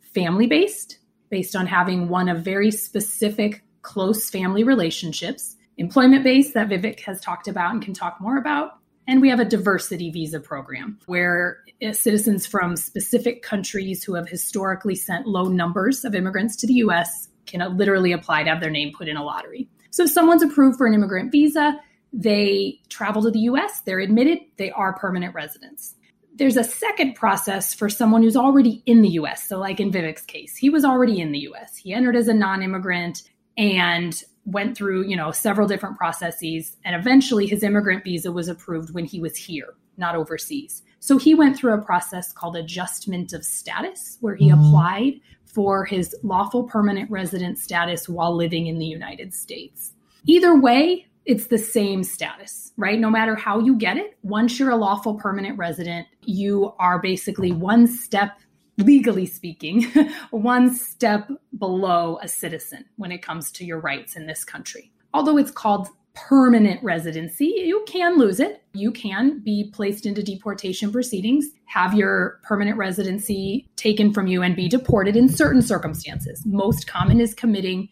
[0.00, 0.98] family based,
[1.30, 7.20] based on having one of very specific close family relationships employment base that Vivek has
[7.20, 8.72] talked about and can talk more about.
[9.06, 14.28] And we have a diversity visa program where eh, citizens from specific countries who have
[14.28, 18.60] historically sent low numbers of immigrants to the US can uh, literally apply to have
[18.60, 19.66] their name put in a lottery.
[19.90, 21.80] So if someone's approved for an immigrant visa,
[22.12, 25.94] they travel to the US, they're admitted, they are permanent residents.
[26.34, 29.48] There's a second process for someone who's already in the US.
[29.48, 31.76] So, like in Vivek's case, he was already in the US.
[31.76, 33.22] He entered as a non immigrant
[33.56, 38.94] and went through, you know, several different processes and eventually his immigrant visa was approved
[38.94, 40.82] when he was here, not overseas.
[41.00, 44.64] So he went through a process called adjustment of status where he mm-hmm.
[44.64, 49.92] applied for his lawful permanent resident status while living in the United States.
[50.26, 52.98] Either way, it's the same status, right?
[52.98, 57.52] No matter how you get it, once you're a lawful permanent resident, you are basically
[57.52, 58.38] one step
[58.78, 59.82] legally speaking,
[60.30, 64.90] one step below a citizen when it comes to your rights in this country.
[65.12, 68.62] Although it's called permanent residency, you can lose it.
[68.72, 74.56] You can be placed into deportation proceedings, have your permanent residency taken from you, and
[74.56, 76.44] be deported in certain circumstances.
[76.44, 77.88] Most common is committing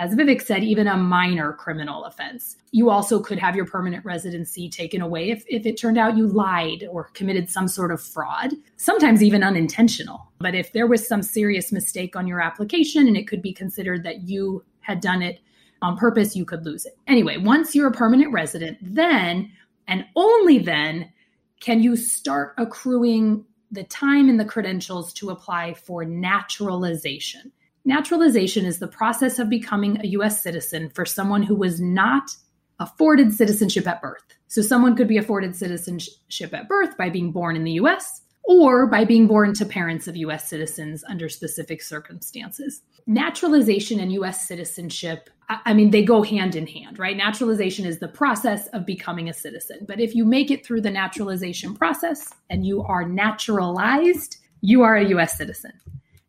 [0.00, 2.56] as Vivek said, even a minor criminal offense.
[2.72, 6.26] You also could have your permanent residency taken away if, if it turned out you
[6.26, 10.32] lied or committed some sort of fraud, sometimes even unintentional.
[10.38, 14.02] But if there was some serious mistake on your application and it could be considered
[14.04, 15.40] that you had done it
[15.82, 16.96] on purpose, you could lose it.
[17.06, 19.52] Anyway, once you're a permanent resident, then
[19.86, 21.12] and only then
[21.60, 27.52] can you start accruing the time and the credentials to apply for naturalization.
[27.84, 32.30] Naturalization is the process of becoming a US citizen for someone who was not
[32.78, 34.22] afforded citizenship at birth.
[34.48, 38.86] So, someone could be afforded citizenship at birth by being born in the US or
[38.86, 42.82] by being born to parents of US citizens under specific circumstances.
[43.06, 47.16] Naturalization and US citizenship, I mean, they go hand in hand, right?
[47.16, 49.86] Naturalization is the process of becoming a citizen.
[49.88, 54.96] But if you make it through the naturalization process and you are naturalized, you are
[54.96, 55.72] a US citizen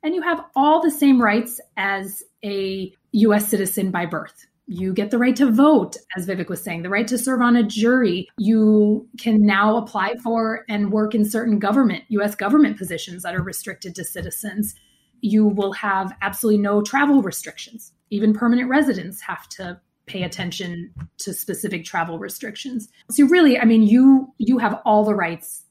[0.04, 4.48] and you have all the same rights as a US citizen by birth.
[4.68, 7.58] You get the right to vote, as Vivek was saying, the right to serve on
[7.58, 8.30] a jury.
[8.38, 13.44] You can now apply for and work in certain government, US government positions that are
[13.44, 14.76] restricted to citizens.
[15.20, 17.92] You will have absolutely no travel restrictions.
[18.12, 22.90] Even permanent residents have to pay attention to specific travel restrictions.
[23.10, 25.64] So really, I mean, you you have all the rights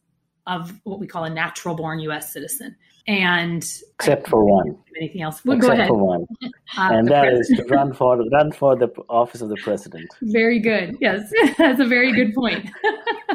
[0.46, 2.76] of what we call a natural born US citizen.
[3.06, 3.64] And
[3.94, 4.76] except for one.
[4.96, 5.44] Anything else?
[5.44, 6.26] Well, except for one.
[6.78, 10.08] Uh, and that is to run for run for the office of the president.
[10.22, 10.96] Very good.
[11.00, 11.28] Yes.
[11.58, 12.70] That's a very good point.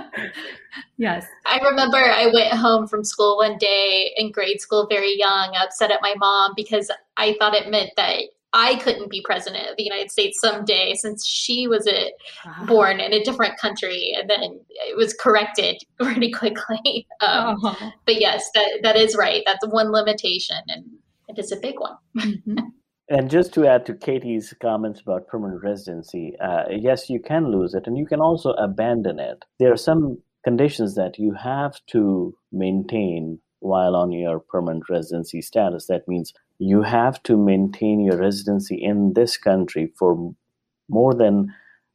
[0.97, 1.25] yes.
[1.45, 5.91] I remember I went home from school one day in grade school very young, upset
[5.91, 8.21] at my mom because I thought it meant that
[8.55, 12.11] I couldn't be president of the United States someday since she was a,
[12.45, 12.65] wow.
[12.65, 14.15] born in a different country.
[14.17, 17.05] And then it was corrected pretty quickly.
[17.19, 17.91] Um, oh.
[18.05, 19.43] But yes, that, that is right.
[19.45, 20.85] That's one limitation, and
[21.27, 21.97] it is a big one.
[22.25, 22.57] Mm-hmm.
[23.07, 27.75] And just to add to Katie's comments about permanent residency, uh, yes, you can lose
[27.75, 29.45] it and you can also abandon it.
[29.59, 35.85] There are some conditions that you have to maintain while on your permanent residency status.
[35.85, 40.33] That means you have to maintain your residency in this country for
[40.89, 41.53] more than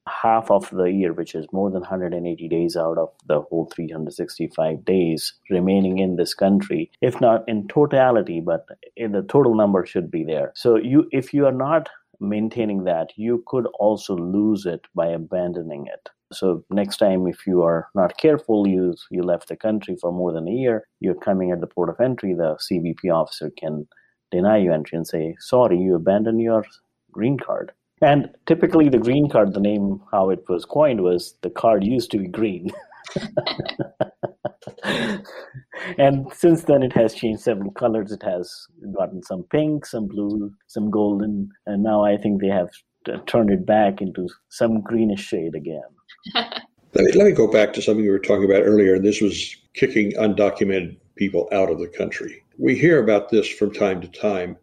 [0.08, 4.84] half of the year, which is more than 180 days out of the whole 365
[4.84, 10.10] days remaining in this country, if not in totality, but in the total number should
[10.10, 10.52] be there.
[10.56, 11.88] So you, if you are not
[12.18, 16.08] maintaining that, you could also lose it by abandoning it.
[16.32, 20.32] So next time, if you are not careful, you you left the country for more
[20.32, 23.88] than a year, you're coming at the port of entry, the CBP officer can
[24.30, 26.64] deny you entry and say, sorry, you abandoned your
[27.12, 27.72] green card.
[28.02, 32.10] And typically, the green card, the name how it was coined was the card used
[32.12, 32.70] to be green.
[35.98, 38.10] and since then, it has changed several colors.
[38.10, 38.66] It has
[38.96, 42.70] gotten some pink, some blue, some golden, and now I think they have
[43.26, 45.82] turned it back into some greenish shade again.
[46.34, 48.98] let, me, let me go back to something you were talking about earlier.
[48.98, 52.42] This was kicking undocumented people out of the country.
[52.60, 54.58] We hear about this from time to time,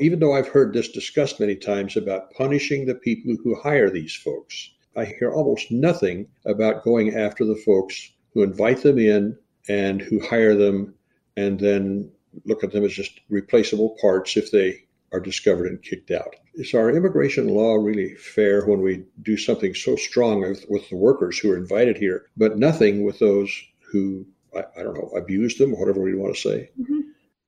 [0.00, 4.14] even though I've heard this discussed many times about punishing the people who hire these
[4.14, 4.70] folks.
[4.96, 9.36] I hear almost nothing about going after the folks who invite them in
[9.68, 10.94] and who hire them
[11.36, 12.10] and then
[12.46, 14.80] look at them as just replaceable parts if they
[15.12, 16.36] are discovered and kicked out.
[16.54, 20.96] Is our immigration law really fair when we do something so strong with, with the
[20.96, 23.54] workers who are invited here, but nothing with those
[23.92, 24.24] who,
[24.56, 26.70] I, I don't know, abuse them, or whatever we want to say?
[26.80, 27.00] Mm-hmm.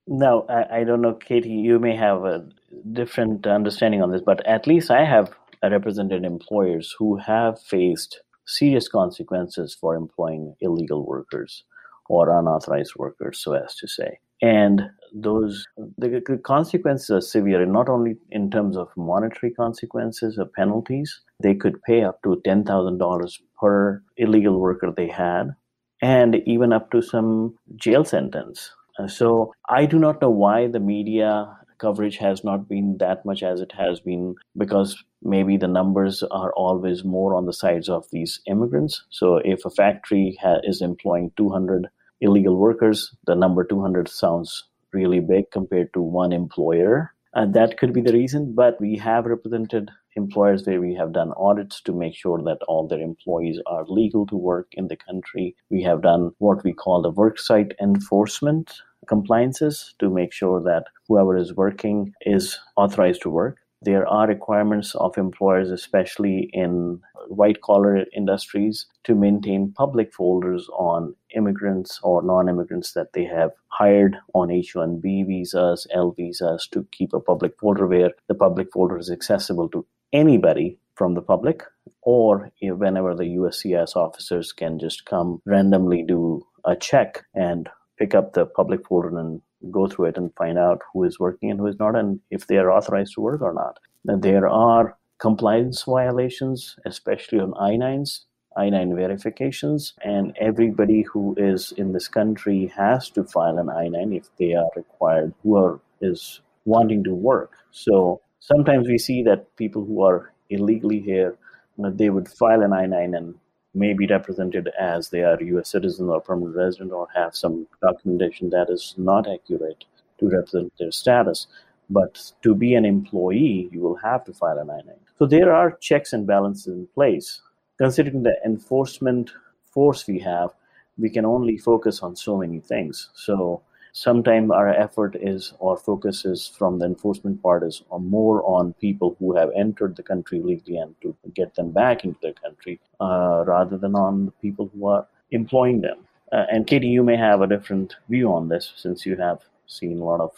[0.07, 1.49] No, I, I don't know, Katie.
[1.49, 2.45] You may have a
[2.93, 5.31] different understanding on this, but at least I have
[5.63, 11.65] represented employers who have faced serious consequences for employing illegal workers
[12.09, 14.19] or unauthorized workers, so as to say.
[14.41, 14.83] And
[15.13, 15.65] those
[15.97, 21.21] the, the consequences are severe, not only in terms of monetary consequences or penalties.
[21.41, 25.55] They could pay up to ten thousand dollars per illegal worker they had,
[26.01, 30.79] and even up to some jail sentence Uh, so I do not know why the
[30.79, 36.23] media coverage has not been that much as it has been because maybe the numbers
[36.23, 39.03] are always more on the sides of these immigrants.
[39.09, 41.87] So if a factory ha- is employing 200
[42.21, 47.13] illegal workers, the number 200 sounds really big compared to one employer.
[47.33, 51.31] And that could be the reason, but we have represented employers where we have done
[51.37, 55.55] audits to make sure that all their employees are legal to work in the country.
[55.69, 61.37] We have done what we call the worksite enforcement compliances to make sure that whoever
[61.37, 63.57] is working is authorized to work.
[63.81, 71.15] There are requirements of employers, especially in white collar industries, to maintain public folders on
[71.35, 76.87] immigrants or non immigrants that they have hired on H 1B visas, L visas, to
[76.91, 81.63] keep a public folder where the public folder is accessible to anybody from the public,
[82.01, 88.33] or whenever the USCIS officers can just come randomly do a check and pick up
[88.33, 89.41] the public folder and
[89.71, 92.47] go through it and find out who is working and who is not, and if
[92.47, 93.79] they are authorized to work or not.
[94.05, 98.21] Now, there are compliance violations, especially on I 9s,
[98.55, 103.87] I 9 verifications, and everybody who is in this country has to file an I
[103.87, 107.53] 9 if they are required, who are, is wanting to work.
[107.71, 111.37] So sometimes we see that people who are illegally here,
[111.77, 113.35] they would file an I 9 and
[113.77, 118.49] may be represented as they are US citizen or permanent resident or have some documentation
[118.49, 119.85] that is not accurate
[120.19, 121.47] to represent their status.
[121.89, 124.95] But to be an employee, you will have to file an I 9.
[125.19, 127.41] So there are checks and balances in place.
[127.77, 129.31] Considering the enforcement
[129.71, 130.49] force we have,
[130.97, 133.09] we can only focus on so many things.
[133.13, 133.61] So
[133.97, 139.15] sometimes our effort is or focus is from the enforcement part is more on people
[139.17, 143.43] who have entered the country legally and to get them back into their country uh,
[143.47, 145.97] rather than on the people who are employing them.
[146.31, 149.99] Uh, and Katie, you may have a different view on this since you have seen
[149.99, 150.31] a lot of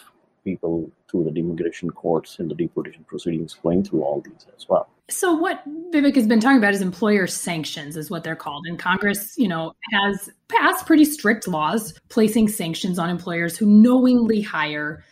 [0.49, 4.89] people through the immigration courts in the deportation proceedings going through all these as well.
[5.09, 8.65] So what Vivek has been talking about is employer sanctions is what they're called.
[8.67, 14.41] And Congress, you know, has passed pretty strict laws placing sanctions on employers who knowingly
[14.41, 15.03] hire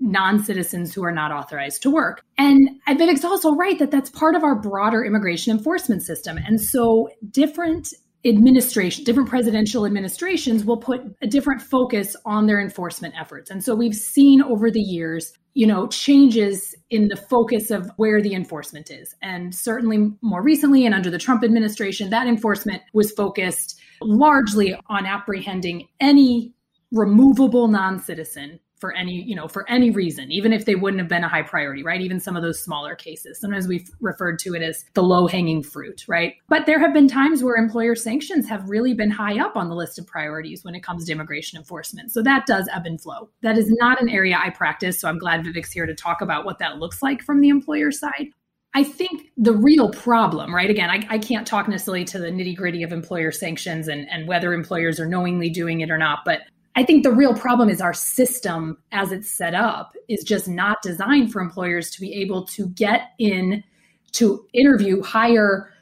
[0.00, 2.22] non-citizens who are not authorized to work.
[2.36, 6.38] And Vivek's also right that that's part of our broader immigration enforcement system.
[6.38, 7.92] And so different
[8.28, 13.50] administration, different presidential administrations will put a different focus on their enforcement efforts.
[13.50, 18.20] And so we've seen over the years, you know, changes in the focus of where
[18.20, 19.14] the enforcement is.
[19.22, 25.06] And certainly more recently and under the Trump administration, that enforcement was focused largely on
[25.06, 26.54] apprehending any
[26.92, 31.24] removable non-citizen for any you know for any reason even if they wouldn't have been
[31.24, 32.00] a high priority right?
[32.00, 33.40] Even some of those smaller cases.
[33.40, 36.34] Sometimes we've referred to it as the low hanging fruit right?
[36.48, 39.74] But there have been times where employer sanctions have really been high up on the
[39.74, 42.12] list of priorities when it comes to immigration enforcement.
[42.12, 43.30] So that does ebb and flow.
[43.42, 46.44] That is not an area i practice so i'm glad vivek's here to talk about
[46.44, 48.28] what that looks like from the employer side.
[48.74, 50.70] I think the real problem, right?
[50.70, 54.28] Again, I, I can't talk necessarily to the nitty gritty of employer sanctions and, and
[54.28, 56.42] whether employers are knowingly doing it or not, but
[56.78, 60.80] I think the real problem is our system as it's set up is just not
[60.80, 63.64] designed for employers to be able to get in
[64.12, 65.72] to interview, hire,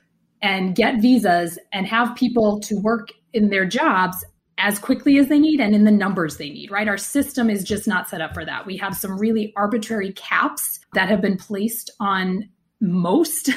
[0.41, 4.25] and get visas and have people to work in their jobs
[4.57, 6.89] as quickly as they need and in the numbers they need, right?
[6.89, 8.65] Our system is just not set up for that.
[8.65, 12.49] We have some really arbitrary caps that have been placed on
[12.87, 13.51] most.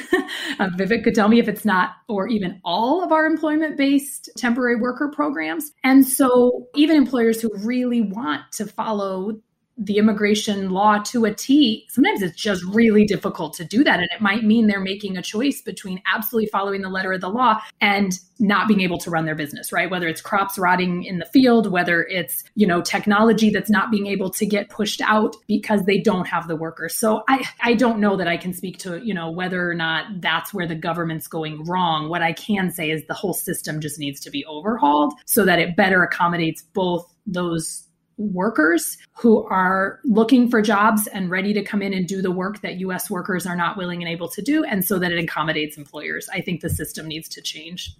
[0.58, 4.30] uh, Vivek could tell me if it's not, or even all of our employment based
[4.36, 5.72] temporary worker programs.
[5.84, 9.40] And so, even employers who really want to follow
[9.80, 13.98] the immigration law to a T, sometimes it's just really difficult to do that.
[13.98, 17.30] And it might mean they're making a choice between absolutely following the letter of the
[17.30, 19.90] law and not being able to run their business, right?
[19.90, 24.06] Whether it's crops rotting in the field, whether it's, you know, technology that's not being
[24.06, 26.94] able to get pushed out because they don't have the workers.
[26.94, 30.20] So I, I don't know that I can speak to, you know, whether or not
[30.20, 32.10] that's where the government's going wrong.
[32.10, 35.58] What I can say is the whole system just needs to be overhauled so that
[35.58, 37.86] it better accommodates both those
[38.20, 42.60] workers who are looking for jobs and ready to come in and do the work
[42.60, 45.76] that US workers are not willing and able to do, and so that it accommodates
[45.76, 46.28] employers.
[46.32, 47.96] I think the system needs to change.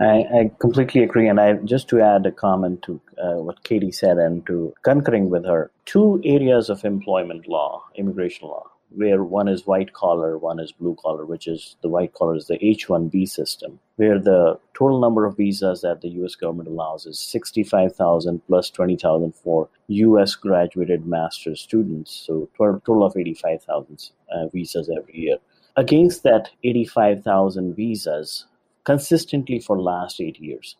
[0.00, 1.28] I, I completely agree.
[1.28, 5.30] And I just to add a comment to uh, what Katie said and to concurring
[5.30, 10.60] with her, two areas of employment law, immigration law where one is white collar, one
[10.60, 14.58] is blue collar, which is the white collar is the H 1B system, where the
[14.74, 20.34] total number of visas that the US government allows is 65,000 plus 20,000 for US
[20.34, 22.12] graduated master's students.
[22.26, 25.38] So, total of 85,000 uh, visas every year.
[25.76, 28.46] Against that 85,000 visas,
[28.84, 30.76] consistently for last eight years,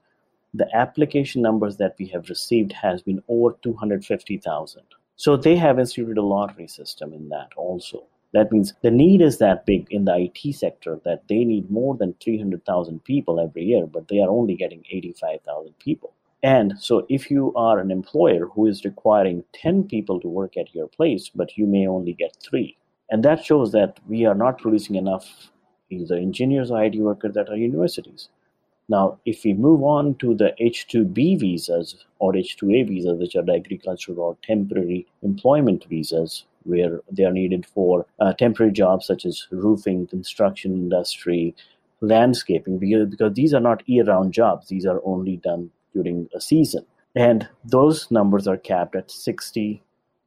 [0.55, 4.83] the application numbers that we have received has been over 250,000
[5.23, 8.03] So they have instituted a lottery system in that also.
[8.33, 11.95] That means the need is that big in the IT sector that they need more
[11.97, 16.13] than 300,000 people every year, but they are only getting 85,000 people.
[16.43, 20.75] And so if you are an employer who is requiring 10 people to work at
[20.75, 22.77] your place, but you may only get three,
[23.09, 25.53] and that shows that we are not producing enough
[25.89, 28.29] either engineers or IT workers at our universities.
[28.89, 33.55] Now, if we move on to the H2B visas or H2A visas, which are the
[33.55, 39.47] agricultural or temporary employment visas, where they are needed for uh, temporary jobs such as
[39.51, 41.55] roofing, construction industry,
[42.01, 46.41] landscaping, because, because these are not year round jobs, these are only done during a
[46.41, 46.85] season.
[47.15, 49.83] And those numbers are capped at 60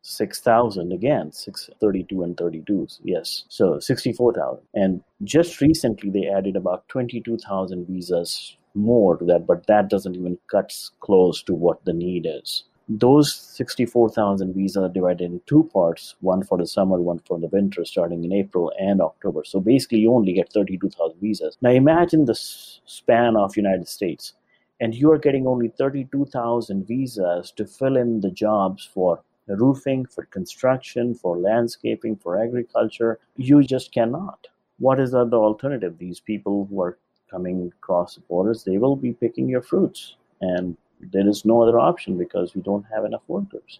[0.07, 3.43] 6,000 again, 632 and 32, yes.
[3.49, 4.63] So 64,000.
[4.75, 10.37] And just recently they added about 22,000 visas more to that, but that doesn't even
[10.51, 12.65] cut close to what the need is.
[12.87, 17.47] Those 64,000 visas are divided in two parts, one for the summer, one for the
[17.47, 19.43] winter, starting in April and October.
[19.43, 21.57] So basically you only get 32,000 visas.
[21.63, 24.33] Now imagine the span of United States
[24.79, 30.25] and you are getting only 32,000 visas to fill in the jobs for roofing, for
[30.25, 33.19] construction, for landscaping, for agriculture.
[33.37, 34.47] You just cannot.
[34.79, 35.97] What is the alternative?
[35.97, 36.97] These people who are
[37.29, 40.15] coming across the borders, they will be picking your fruits.
[40.41, 43.79] And there is no other option because we don't have enough workers.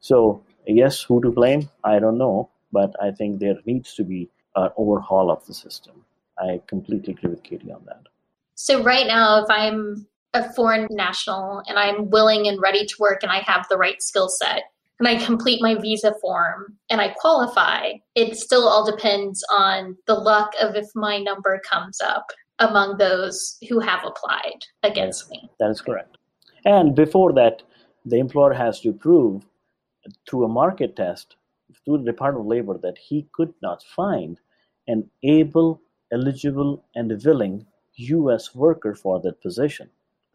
[0.00, 1.68] So, yes, who to blame?
[1.84, 2.50] I don't know.
[2.72, 6.04] But I think there needs to be an overhaul of the system.
[6.38, 8.02] I completely agree with Katie on that.
[8.54, 13.22] So, right now, if I'm a foreign national and I'm willing and ready to work
[13.22, 14.64] and I have the right skill set,
[15.00, 20.14] and I complete my visa form and I qualify, it still all depends on the
[20.14, 22.26] luck of if my number comes up
[22.58, 25.50] among those who have applied against me.
[25.58, 26.18] That is correct.
[26.66, 27.62] And before that,
[28.04, 29.46] the employer has to prove
[30.28, 31.36] through a market test
[31.84, 34.38] through the Department of Labor that he could not find
[34.86, 35.80] an able,
[36.12, 38.54] eligible, and willing U.S.
[38.54, 39.88] worker for that position.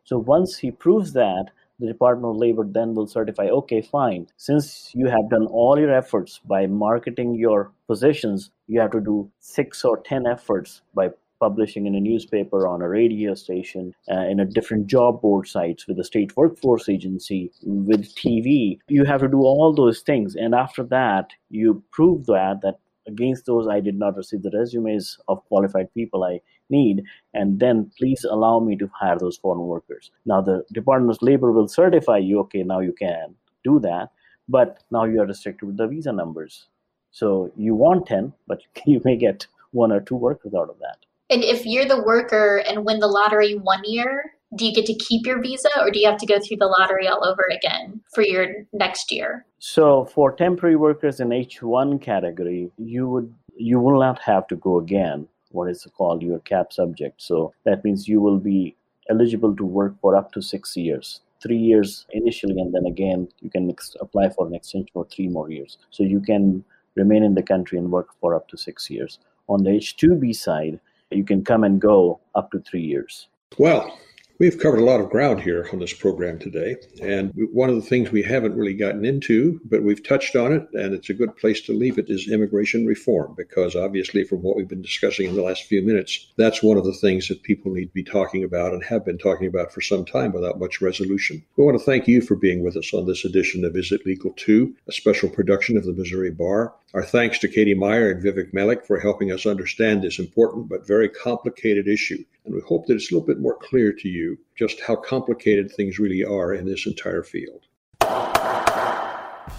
[0.05, 4.27] So once he proves that, the Department of Labor then will certify, okay, fine.
[4.37, 9.29] Since you have done all your efforts by marketing your positions, you have to do
[9.39, 11.09] six or 10 efforts by
[11.39, 15.85] publishing in a newspaper, on a radio station, uh, in a different job board sites
[15.87, 18.79] with the state workforce agency, with TV.
[18.87, 20.35] You have to do all those things.
[20.35, 25.17] And after that, you prove that, that against those, I did not receive the resumes
[25.27, 27.03] of qualified people I need,
[27.33, 30.11] and then please allow me to hire those foreign workers.
[30.25, 34.09] Now, the Department of Labor will certify you, okay, now you can do that,
[34.47, 36.67] but now you are restricted with the visa numbers.
[37.11, 41.05] So you want 10, but you may get one or two workers out of that.
[41.29, 44.93] And if you're the worker and win the lottery one year, do you get to
[44.93, 48.01] keep your visa or do you have to go through the lottery all over again
[48.13, 49.45] for your next year?
[49.59, 54.79] So for temporary workers in H1 category, you would you will not have to go
[54.79, 55.27] again.
[55.55, 57.21] What is called your cap subject.
[57.21, 58.75] So that means you will be
[59.09, 61.21] eligible to work for up to six years.
[61.41, 65.27] Three years initially, and then again you can ex- apply for an extension for three
[65.27, 65.77] more years.
[65.91, 66.63] So you can
[66.95, 69.19] remain in the country and work for up to six years.
[69.47, 70.79] On the H2B side,
[71.11, 73.27] you can come and go up to three years.
[73.57, 73.99] Well,
[74.37, 76.75] We've covered a lot of ground here on this program today.
[77.01, 80.67] And one of the things we haven't really gotten into, but we've touched on it,
[80.73, 83.33] and it's a good place to leave it, is immigration reform.
[83.37, 86.83] Because obviously, from what we've been discussing in the last few minutes, that's one of
[86.83, 89.79] the things that people need to be talking about and have been talking about for
[89.79, 91.41] some time without much resolution.
[91.55, 94.05] We want to thank you for being with us on this edition of Is It
[94.05, 96.73] Legal Too, a special production of the Missouri Bar.
[96.95, 100.87] Our thanks to Katie Meyer and Vivek Malik for helping us understand this important but
[100.87, 102.23] very complicated issue.
[102.45, 105.69] And we hope that it's a little bit more clear to you just how complicated
[105.69, 107.65] things really are in this entire field.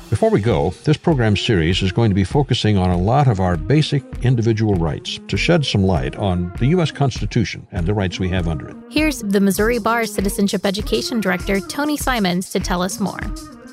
[0.08, 3.38] Before we go, this program series is going to be focusing on a lot of
[3.38, 6.90] our basic individual rights to shed some light on the U.S.
[6.90, 8.76] Constitution and the rights we have under it.
[8.88, 13.20] Here's the Missouri Bar Citizenship Education Director, Tony Simones, to tell us more.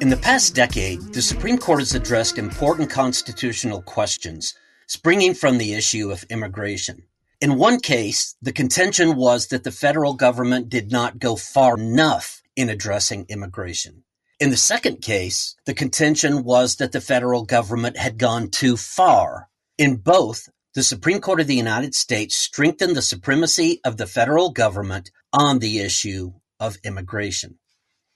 [0.04, 4.54] In the past decade, the Supreme Court has addressed important constitutional questions
[4.86, 7.04] springing from the issue of immigration.
[7.39, 12.41] In one case, the contention was that the federal government did not go far enough
[12.58, 14.04] in addressing immigration.
[14.41, 19.47] In the second case, the contention was that the federal government had gone too far.
[19.78, 24.49] In both, the Supreme Court of the United States strengthened the supremacy of the federal
[24.49, 27.58] government on the issue of immigration.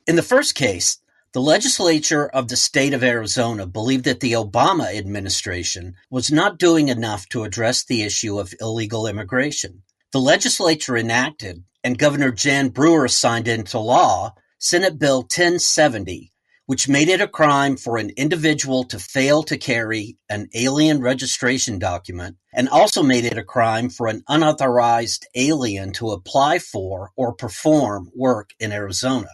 [0.05, 0.99] In the first case,
[1.37, 6.87] the legislature of the state of Arizona believed that the Obama administration was not doing
[6.87, 9.83] enough to address the issue of illegal immigration.
[10.13, 16.33] The legislature enacted, and Governor Jan Brewer signed into law, Senate Bill 1070,
[16.65, 21.77] which made it a crime for an individual to fail to carry an alien registration
[21.77, 27.31] document and also made it a crime for an unauthorized alien to apply for or
[27.31, 29.29] perform work in Arizona.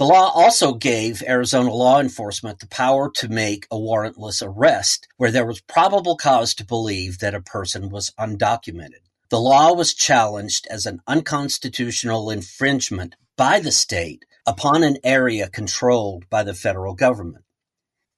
[0.00, 5.30] The law also gave Arizona law enforcement the power to make a warrantless arrest where
[5.30, 9.02] there was probable cause to believe that a person was undocumented.
[9.28, 16.30] The law was challenged as an unconstitutional infringement by the state upon an area controlled
[16.30, 17.44] by the federal government.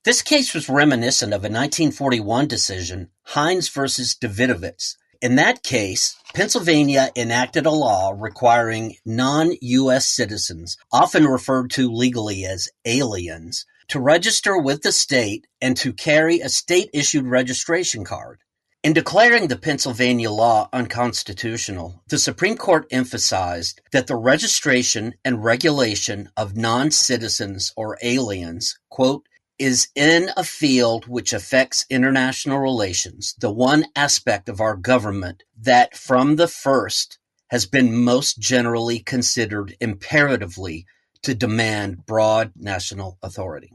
[0.04, 4.98] This case was reminiscent of a 1941 decision, Hines versus Davidowitz.
[5.22, 10.04] In that case, Pennsylvania enacted a law requiring non-U.S.
[10.04, 16.40] citizens, often referred to legally as aliens, to register with the state and to carry
[16.40, 18.40] a state-issued registration card.
[18.82, 26.30] In declaring the Pennsylvania law unconstitutional, the Supreme Court emphasized that the registration and regulation
[26.36, 29.28] of non-citizens or aliens, quote,
[29.58, 35.96] is in a field which affects international relations, the one aspect of our government that
[35.96, 37.18] from the first
[37.50, 40.86] has been most generally considered imperatively
[41.22, 43.72] to demand broad national authority.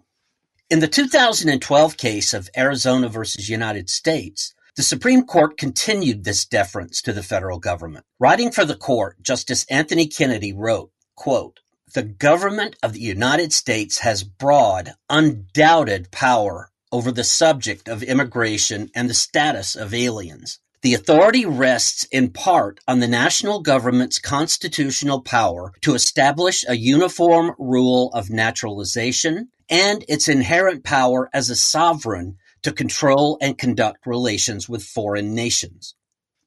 [0.69, 7.01] In the 2012 case of Arizona versus United States, the Supreme Court continued this deference
[7.03, 8.05] to the federal government.
[8.19, 11.61] Writing for the court, Justice Anthony Kennedy wrote, quote,
[11.93, 18.89] the government of the United States has broad, undoubted power over the subject of immigration
[18.95, 20.59] and the status of aliens.
[20.81, 27.55] The authority rests in part on the national government's constitutional power to establish a uniform
[27.57, 34.69] rule of naturalization and its inherent power as a sovereign to control and conduct relations
[34.69, 35.95] with foreign nations.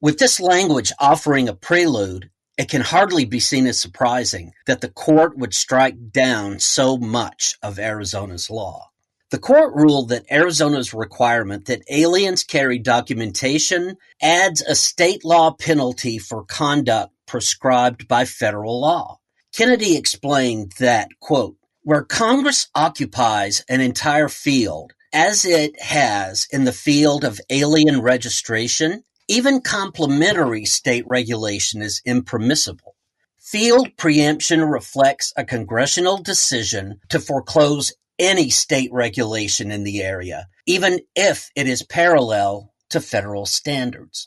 [0.01, 2.31] With this language offering a prelude,
[2.61, 7.57] it can hardly be seen as surprising that the court would strike down so much
[7.63, 8.91] of Arizona's law.
[9.31, 16.19] The court ruled that Arizona's requirement that aliens carry documentation adds a state law penalty
[16.19, 19.21] for conduct prescribed by federal law.
[19.57, 26.75] Kennedy explained that, quote, where Congress occupies an entire field, as it has in the
[26.75, 32.97] field of alien registration, even complementary state regulation is impermissible.
[33.39, 40.99] Field preemption reflects a congressional decision to foreclose any state regulation in the area, even
[41.15, 44.27] if it is parallel to federal standards.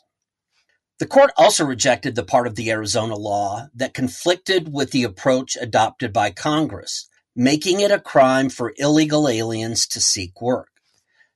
[0.98, 5.54] The court also rejected the part of the Arizona law that conflicted with the approach
[5.60, 10.70] adopted by Congress, making it a crime for illegal aliens to seek work.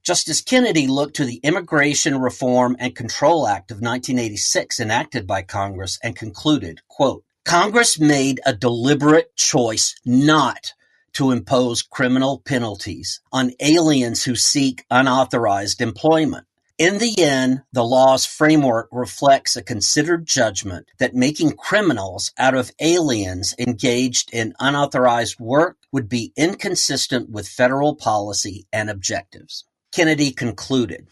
[0.03, 5.99] Justice Kennedy looked to the Immigration Reform and Control Act of 1986 enacted by Congress
[6.03, 10.73] and concluded, quote, Congress made a deliberate choice not
[11.15, 16.47] to impose criminal penalties on aliens who seek unauthorized employment.
[16.79, 22.71] In the end, the law's framework reflects a considered judgment that making criminals out of
[22.81, 29.65] aliens engaged in unauthorized work would be inconsistent with federal policy and objectives.
[29.93, 31.09] Kennedy concluded,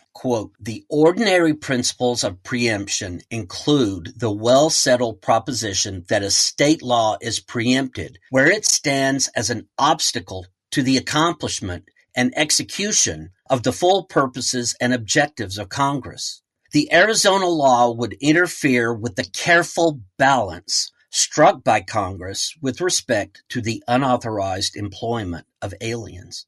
[0.61, 8.19] The ordinary principles of preemption include the well-settled proposition that a state law is preempted
[8.31, 14.75] where it stands as an obstacle to the accomplishment and execution of the full purposes
[14.81, 16.43] and objectives of Congress.
[16.73, 23.61] The Arizona law would interfere with the careful balance struck by Congress with respect to
[23.61, 26.47] the unauthorized employment of aliens.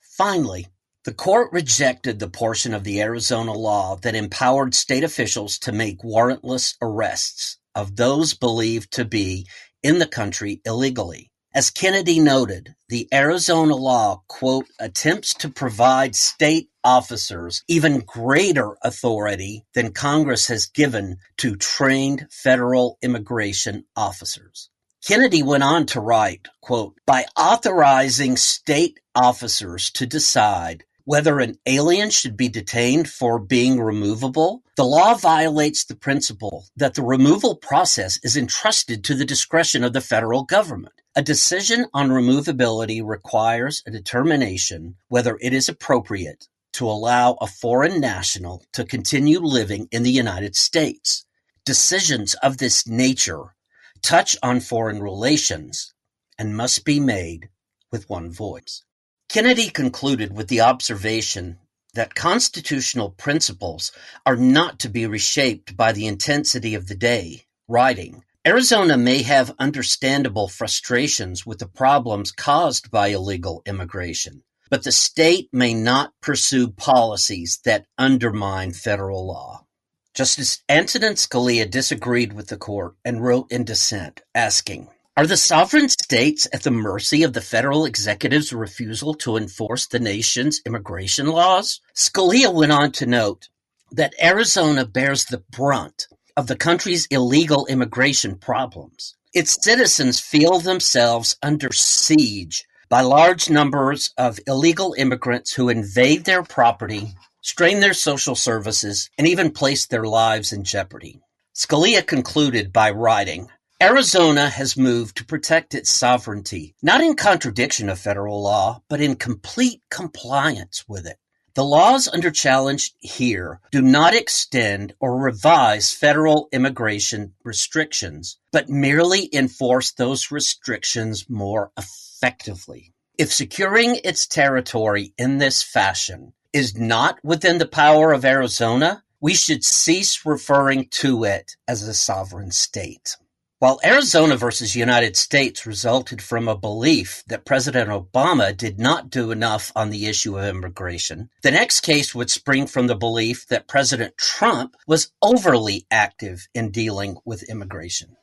[0.00, 0.66] Finally,
[1.10, 6.04] the court rejected the portion of the Arizona law that empowered state officials to make
[6.04, 9.44] warrantless arrests of those believed to be
[9.82, 11.32] in the country illegally.
[11.52, 19.64] As Kennedy noted, the Arizona law, quote, attempts to provide state officers even greater authority
[19.74, 24.70] than Congress has given to trained federal immigration officers.
[25.04, 32.08] Kennedy went on to write, quote, by authorizing state officers to decide whether an alien
[32.08, 38.20] should be detained for being removable, the law violates the principle that the removal process
[38.22, 40.94] is entrusted to the discretion of the federal government.
[41.16, 48.00] A decision on removability requires a determination whether it is appropriate to allow a foreign
[48.00, 51.26] national to continue living in the United States.
[51.64, 53.56] Decisions of this nature
[54.00, 55.92] touch on foreign relations
[56.38, 57.48] and must be made
[57.90, 58.84] with one voice.
[59.30, 61.60] Kennedy concluded with the observation
[61.94, 63.92] that constitutional principles
[64.26, 69.54] are not to be reshaped by the intensity of the day, writing, Arizona may have
[69.56, 76.68] understandable frustrations with the problems caused by illegal immigration, but the state may not pursue
[76.68, 79.64] policies that undermine federal law.
[80.12, 85.88] Justice Antonin Scalia disagreed with the court and wrote in dissent, asking, Are the sovereign
[85.88, 91.80] states at the mercy of the federal executive's refusal to enforce the nation's immigration laws?
[91.96, 93.48] Scalia went on to note
[93.90, 96.06] that Arizona bears the brunt
[96.36, 99.16] of the country's illegal immigration problems.
[99.34, 106.44] Its citizens feel themselves under siege by large numbers of illegal immigrants who invade their
[106.44, 107.12] property,
[107.42, 111.20] strain their social services, and even place their lives in jeopardy.
[111.54, 113.50] Scalia concluded by writing,
[113.82, 119.16] Arizona has moved to protect its sovereignty, not in contradiction of federal law, but in
[119.16, 121.16] complete compliance with it.
[121.54, 129.30] The laws under challenge here do not extend or revise federal immigration restrictions, but merely
[129.32, 132.92] enforce those restrictions more effectively.
[133.16, 139.32] If securing its territory in this fashion is not within the power of Arizona, we
[139.32, 143.16] should cease referring to it as a sovereign state.
[143.60, 149.30] While Arizona versus United States resulted from a belief that President Obama did not do
[149.32, 153.68] enough on the issue of immigration, the next case would spring from the belief that
[153.68, 158.16] President Trump was overly active in dealing with immigration.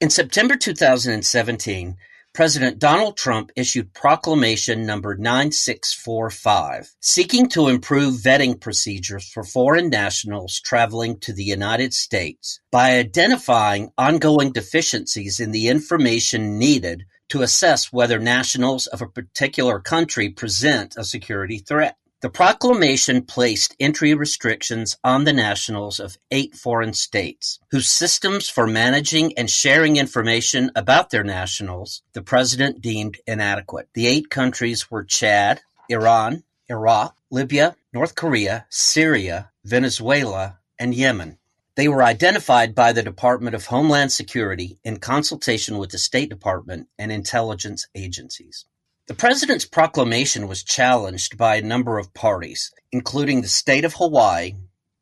[0.00, 1.96] In September 2017,
[2.34, 10.58] President Donald Trump issued Proclamation number 9645, seeking to improve vetting procedures for foreign nationals
[10.58, 17.92] traveling to the United States by identifying ongoing deficiencies in the information needed to assess
[17.92, 21.96] whether nationals of a particular country present a security threat.
[22.22, 28.64] The proclamation placed entry restrictions on the nationals of eight foreign states, whose systems for
[28.64, 33.88] managing and sharing information about their nationals the president deemed inadequate.
[33.94, 41.38] The eight countries were Chad, Iran, Iraq, Libya, North Korea, Syria, Venezuela, and Yemen.
[41.74, 46.86] They were identified by the Department of Homeland Security in consultation with the State Department
[46.96, 48.64] and intelligence agencies.
[49.08, 54.54] The president's proclamation was challenged by a number of parties, including the state of Hawaii,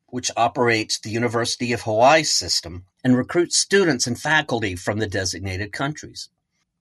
[0.07, 5.71] which operates the University of Hawaii system and recruits students and faculty from the designated
[5.71, 6.29] countries.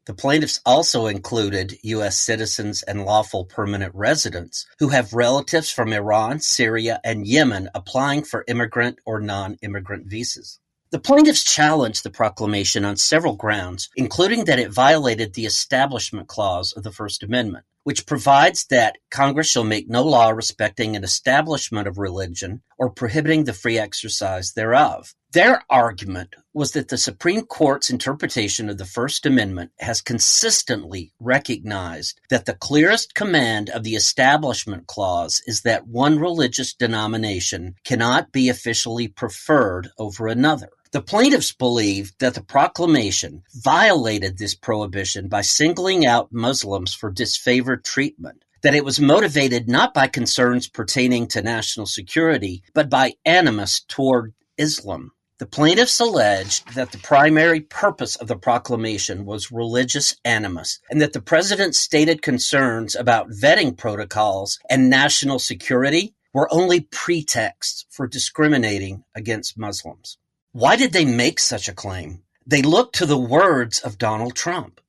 [0.06, 2.18] The plaintiffs also included U.S.
[2.18, 8.46] citizens and lawful permanent residents who have relatives from Iran, Syria, and Yemen applying for
[8.48, 10.58] immigrant or non immigrant visas.
[10.92, 16.72] The plaintiffs challenged the proclamation on several grounds, including that it violated the Establishment Clause
[16.72, 21.86] of the First Amendment, which provides that Congress shall make no law respecting an establishment
[21.86, 25.14] of religion or prohibiting the free exercise thereof.
[25.32, 32.20] Their argument was that the Supreme Court's interpretation of the First Amendment has consistently recognized
[32.30, 38.48] that the clearest command of the Establishment Clause is that one religious denomination cannot be
[38.48, 40.70] officially preferred over another.
[40.92, 47.84] The plaintiffs believed that the proclamation violated this prohibition by singling out Muslims for disfavored
[47.84, 53.84] treatment, that it was motivated not by concerns pertaining to national security, but by animus
[53.86, 55.12] toward Islam.
[55.38, 61.12] The plaintiffs alleged that the primary purpose of the proclamation was religious animus, and that
[61.12, 69.04] the president's stated concerns about vetting protocols and national security were only pretexts for discriminating
[69.14, 70.18] against Muslims.
[70.52, 72.24] Why did they make such a claim?
[72.44, 74.80] They looked to the words of Donald Trump.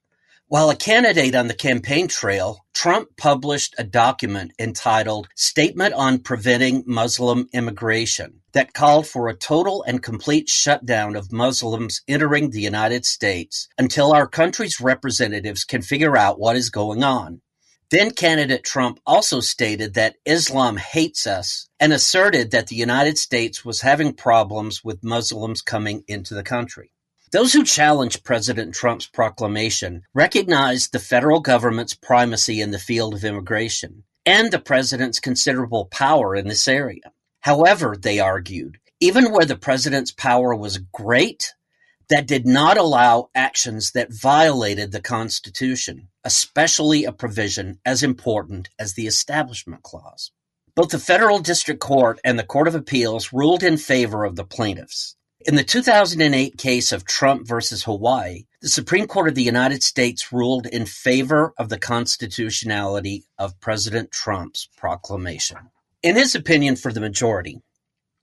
[0.48, 6.84] While a candidate on the campaign trail, Trump published a document entitled Statement on Preventing
[6.88, 13.06] Muslim Immigration that called for a total and complete shutdown of Muslims entering the United
[13.06, 17.40] States until our country's representatives can figure out what is going on.
[17.92, 23.66] Then candidate Trump also stated that Islam hates us and asserted that the United States
[23.66, 26.94] was having problems with Muslims coming into the country.
[27.34, 33.26] Those who challenged President Trump's proclamation recognized the federal government's primacy in the field of
[33.26, 37.12] immigration and the president's considerable power in this area.
[37.42, 41.54] However, they argued, even where the president's power was great,
[42.10, 48.94] that did not allow actions that violated the Constitution, especially a provision as important as
[48.94, 50.32] the Establishment Clause.
[50.76, 54.46] Both the Federal District Court and the Court of Appeals ruled in favor of the
[54.46, 55.16] plaintiffs.
[55.44, 60.32] In the 2008 case of Trump versus Hawaii, the Supreme Court of the United States
[60.32, 65.58] ruled in favor of the constitutionality of President Trump's proclamation.
[66.04, 67.62] In his opinion for the majority,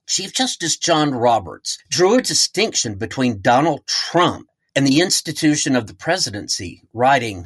[0.07, 5.95] Chief Justice John Roberts drew a distinction between Donald Trump and the institution of the
[5.95, 7.45] presidency, writing,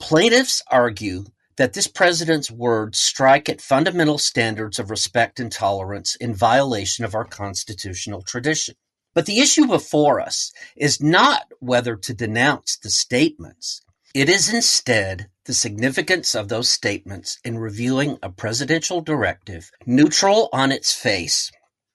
[0.00, 1.24] Plaintiffs argue
[1.56, 7.14] that this president's words strike at fundamental standards of respect and tolerance in violation of
[7.14, 8.74] our constitutional tradition.
[9.14, 13.82] But the issue before us is not whether to denounce the statements.
[14.12, 20.72] It is instead the significance of those statements in reviewing a presidential directive neutral on
[20.72, 21.52] its face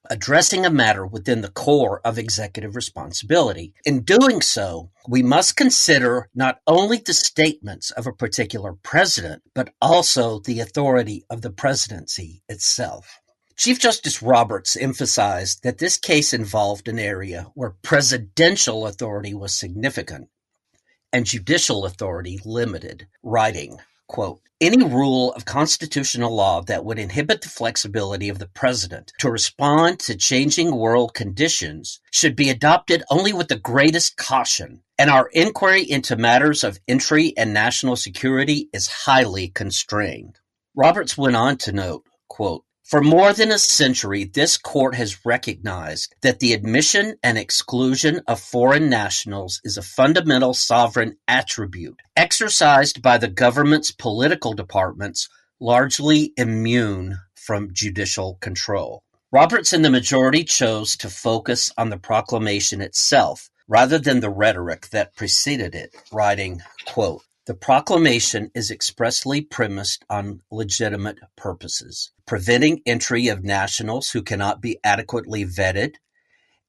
[0.09, 3.73] addressing a matter within the core of executive responsibility.
[3.85, 9.73] In doing so, we must consider not only the statements of a particular president, but
[9.81, 13.19] also the authority of the presidency itself.
[13.55, 20.29] Chief Justice Roberts emphasized that this case involved an area where presidential authority was significant
[21.11, 23.79] and judicial authority limited, writing,
[24.09, 29.31] quote, any rule of constitutional law that would inhibit the flexibility of the president to
[29.31, 35.29] respond to changing world conditions should be adopted only with the greatest caution, and our
[35.31, 40.39] inquiry into matters of entry and national security is highly constrained.
[40.75, 46.15] Roberts went on to note, quote, for more than a century, this court has recognized
[46.21, 53.19] that the admission and exclusion of foreign nationals is a fundamental sovereign attribute exercised by
[53.19, 55.29] the government's political departments,
[55.59, 59.03] largely immune from judicial control.
[59.31, 64.89] Roberts and the majority chose to focus on the proclamation itself rather than the rhetoric
[64.89, 73.27] that preceded it, writing, quote, the proclamation is expressly premised on legitimate purposes, preventing entry
[73.27, 75.95] of nationals who cannot be adequately vetted,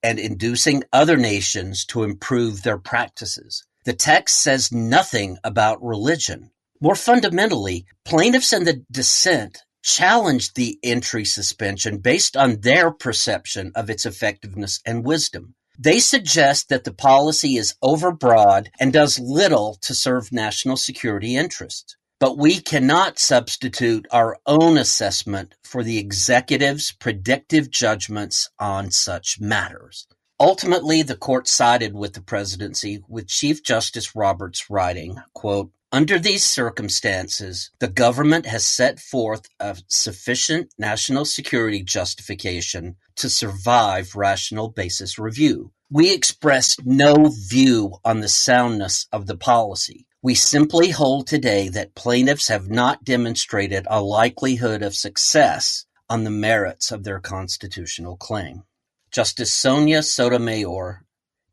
[0.03, 3.63] and inducing other nations to improve their practices.
[3.85, 6.51] The text says nothing about religion.
[6.81, 13.91] More fundamentally, plaintiffs in the dissent challenged the entry suspension based on their perception of
[13.91, 15.55] its effectiveness and wisdom.
[15.83, 21.97] They suggest that the policy is overbroad and does little to serve national security interests.
[22.19, 30.07] But we cannot substitute our own assessment for the executive's predictive judgments on such matters.
[30.39, 36.45] Ultimately, the court sided with the presidency, with Chief Justice Roberts writing, quote, under these
[36.45, 45.19] circumstances, the government has set forth a sufficient national security justification to survive rational basis
[45.19, 45.73] review.
[45.91, 50.07] We expressed no view on the soundness of the policy.
[50.23, 56.31] We simply hold today that plaintiffs have not demonstrated a likelihood of success on the
[56.31, 58.63] merits of their constitutional claim.
[59.11, 61.05] Justice Sonia Sotomayor,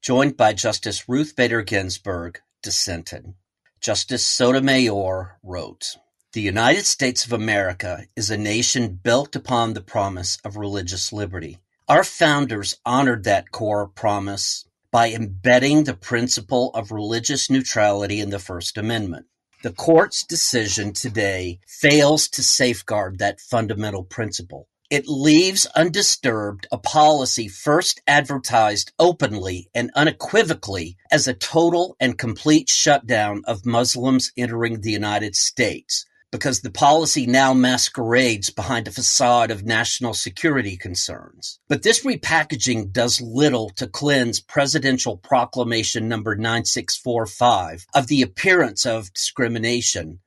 [0.02, 3.34] joined by Justice Ruth Bader Ginsburg, dissented.
[3.80, 5.98] Justice Sotomayor wrote,
[6.34, 11.60] The United States of America is a nation built upon the promise of religious liberty.
[11.88, 18.40] Our founders honored that core promise by embedding the principle of religious neutrality in the
[18.40, 19.28] First Amendment.
[19.64, 24.68] The court's decision today fails to safeguard that fundamental principle.
[24.90, 32.70] It leaves undisturbed a policy first advertised openly and unequivocally as a total and complete
[32.70, 39.52] shutdown of Muslims entering the United States, because the policy now masquerades behind a facade
[39.52, 41.60] of national security concerns.
[41.68, 49.12] But this repackaging does little to cleanse Presidential Proclamation number 9645 of the appearance of
[49.14, 50.20] discrimination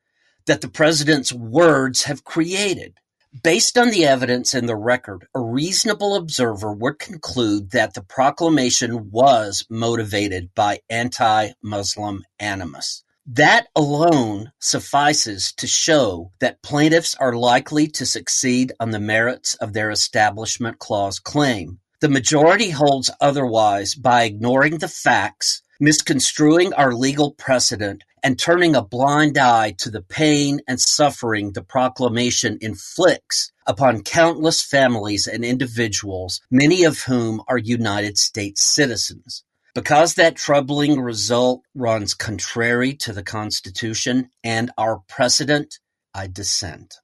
[0.45, 2.99] that the president's words have created.
[3.44, 9.12] Based on the evidence in the record, a reasonable observer would conclude that the proclamation
[9.12, 13.05] was motivated by anti-Muslim animus.
[13.24, 19.74] That alone suffices to show that plaintiffs are likely to succeed on the merits of
[19.74, 21.78] their Establishment Clause claim.
[22.01, 28.82] The majority holds otherwise by ignoring the facts misconstruing our legal precedent and turning a
[28.82, 36.40] blind eye to the pain and suffering the proclamation inflicts upon countless families and individuals,
[36.51, 39.44] many of whom are United States citizens.
[39.74, 45.78] Because that troubling result runs contrary to the Constitution and our precedent,
[46.12, 46.97] I dissent.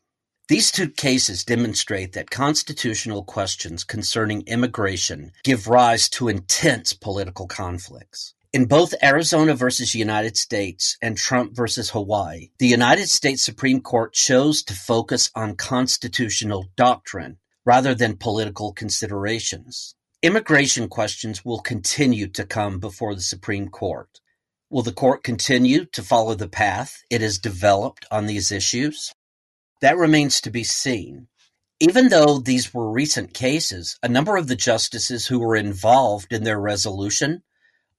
[0.48, 8.34] These two cases demonstrate that constitutional questions concerning immigration give rise to intense political conflicts.
[8.52, 14.12] In both Arizona versus United States and Trump versus Hawaii, the United States Supreme Court
[14.12, 19.94] chose to focus on constitutional doctrine rather than political considerations.
[20.22, 24.20] Immigration questions will continue to come before the Supreme Court.
[24.70, 29.12] Will the court continue to follow the path it has developed on these issues?
[29.80, 31.28] That remains to be seen.
[31.78, 36.44] Even though these were recent cases, a number of the justices who were involved in
[36.44, 37.42] their resolution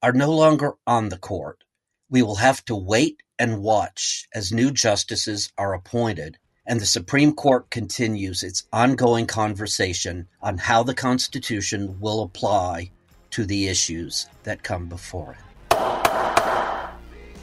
[0.02, 1.64] are no longer on the court.
[2.10, 6.38] We will have to wait and watch as new justices are appointed
[6.68, 12.90] and the Supreme Court continues its ongoing conversation on how the Constitution will apply
[13.30, 16.27] to the issues that come before it.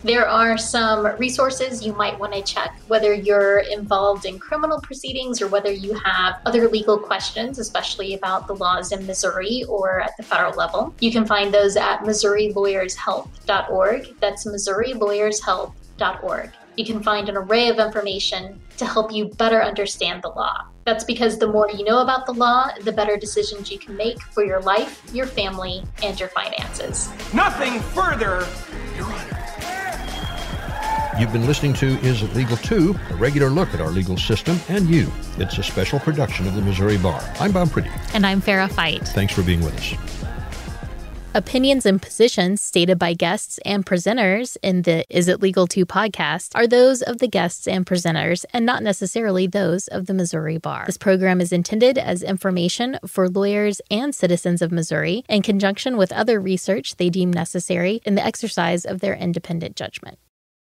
[0.06, 5.41] There are some resources you might want to check, whether you're involved in criminal proceedings
[5.41, 10.15] or whether you have other legal questions, especially about the laws in Missouri or at
[10.18, 10.94] the federal level.
[10.99, 14.19] You can find those at MissouriLawyersHelp.org.
[14.19, 16.52] That's MissouriLawyersHelp.org.
[16.77, 20.68] You can find an array of information to help you better understand the law.
[20.86, 24.22] That's because the more you know about the law, the better decisions you can make
[24.22, 27.10] for your life, your family, and your finances.
[27.34, 28.48] Nothing further,
[28.95, 29.44] Your Honor.
[31.18, 34.60] You've been listening to Is It Legal Too, a regular look at our legal system
[34.68, 35.10] and you.
[35.38, 37.24] It's a special production of the Missouri Bar.
[37.40, 37.90] I'm Bob Priddy.
[38.14, 39.08] And I'm Farrah Fite.
[39.08, 39.94] Thanks for being with us.
[41.34, 46.52] Opinions and positions stated by guests and presenters in the Is It Legal Too podcast
[46.54, 50.84] are those of the guests and presenters and not necessarily those of the Missouri Bar.
[50.86, 56.12] This program is intended as information for lawyers and citizens of Missouri in conjunction with
[56.12, 60.20] other research they deem necessary in the exercise of their independent judgment.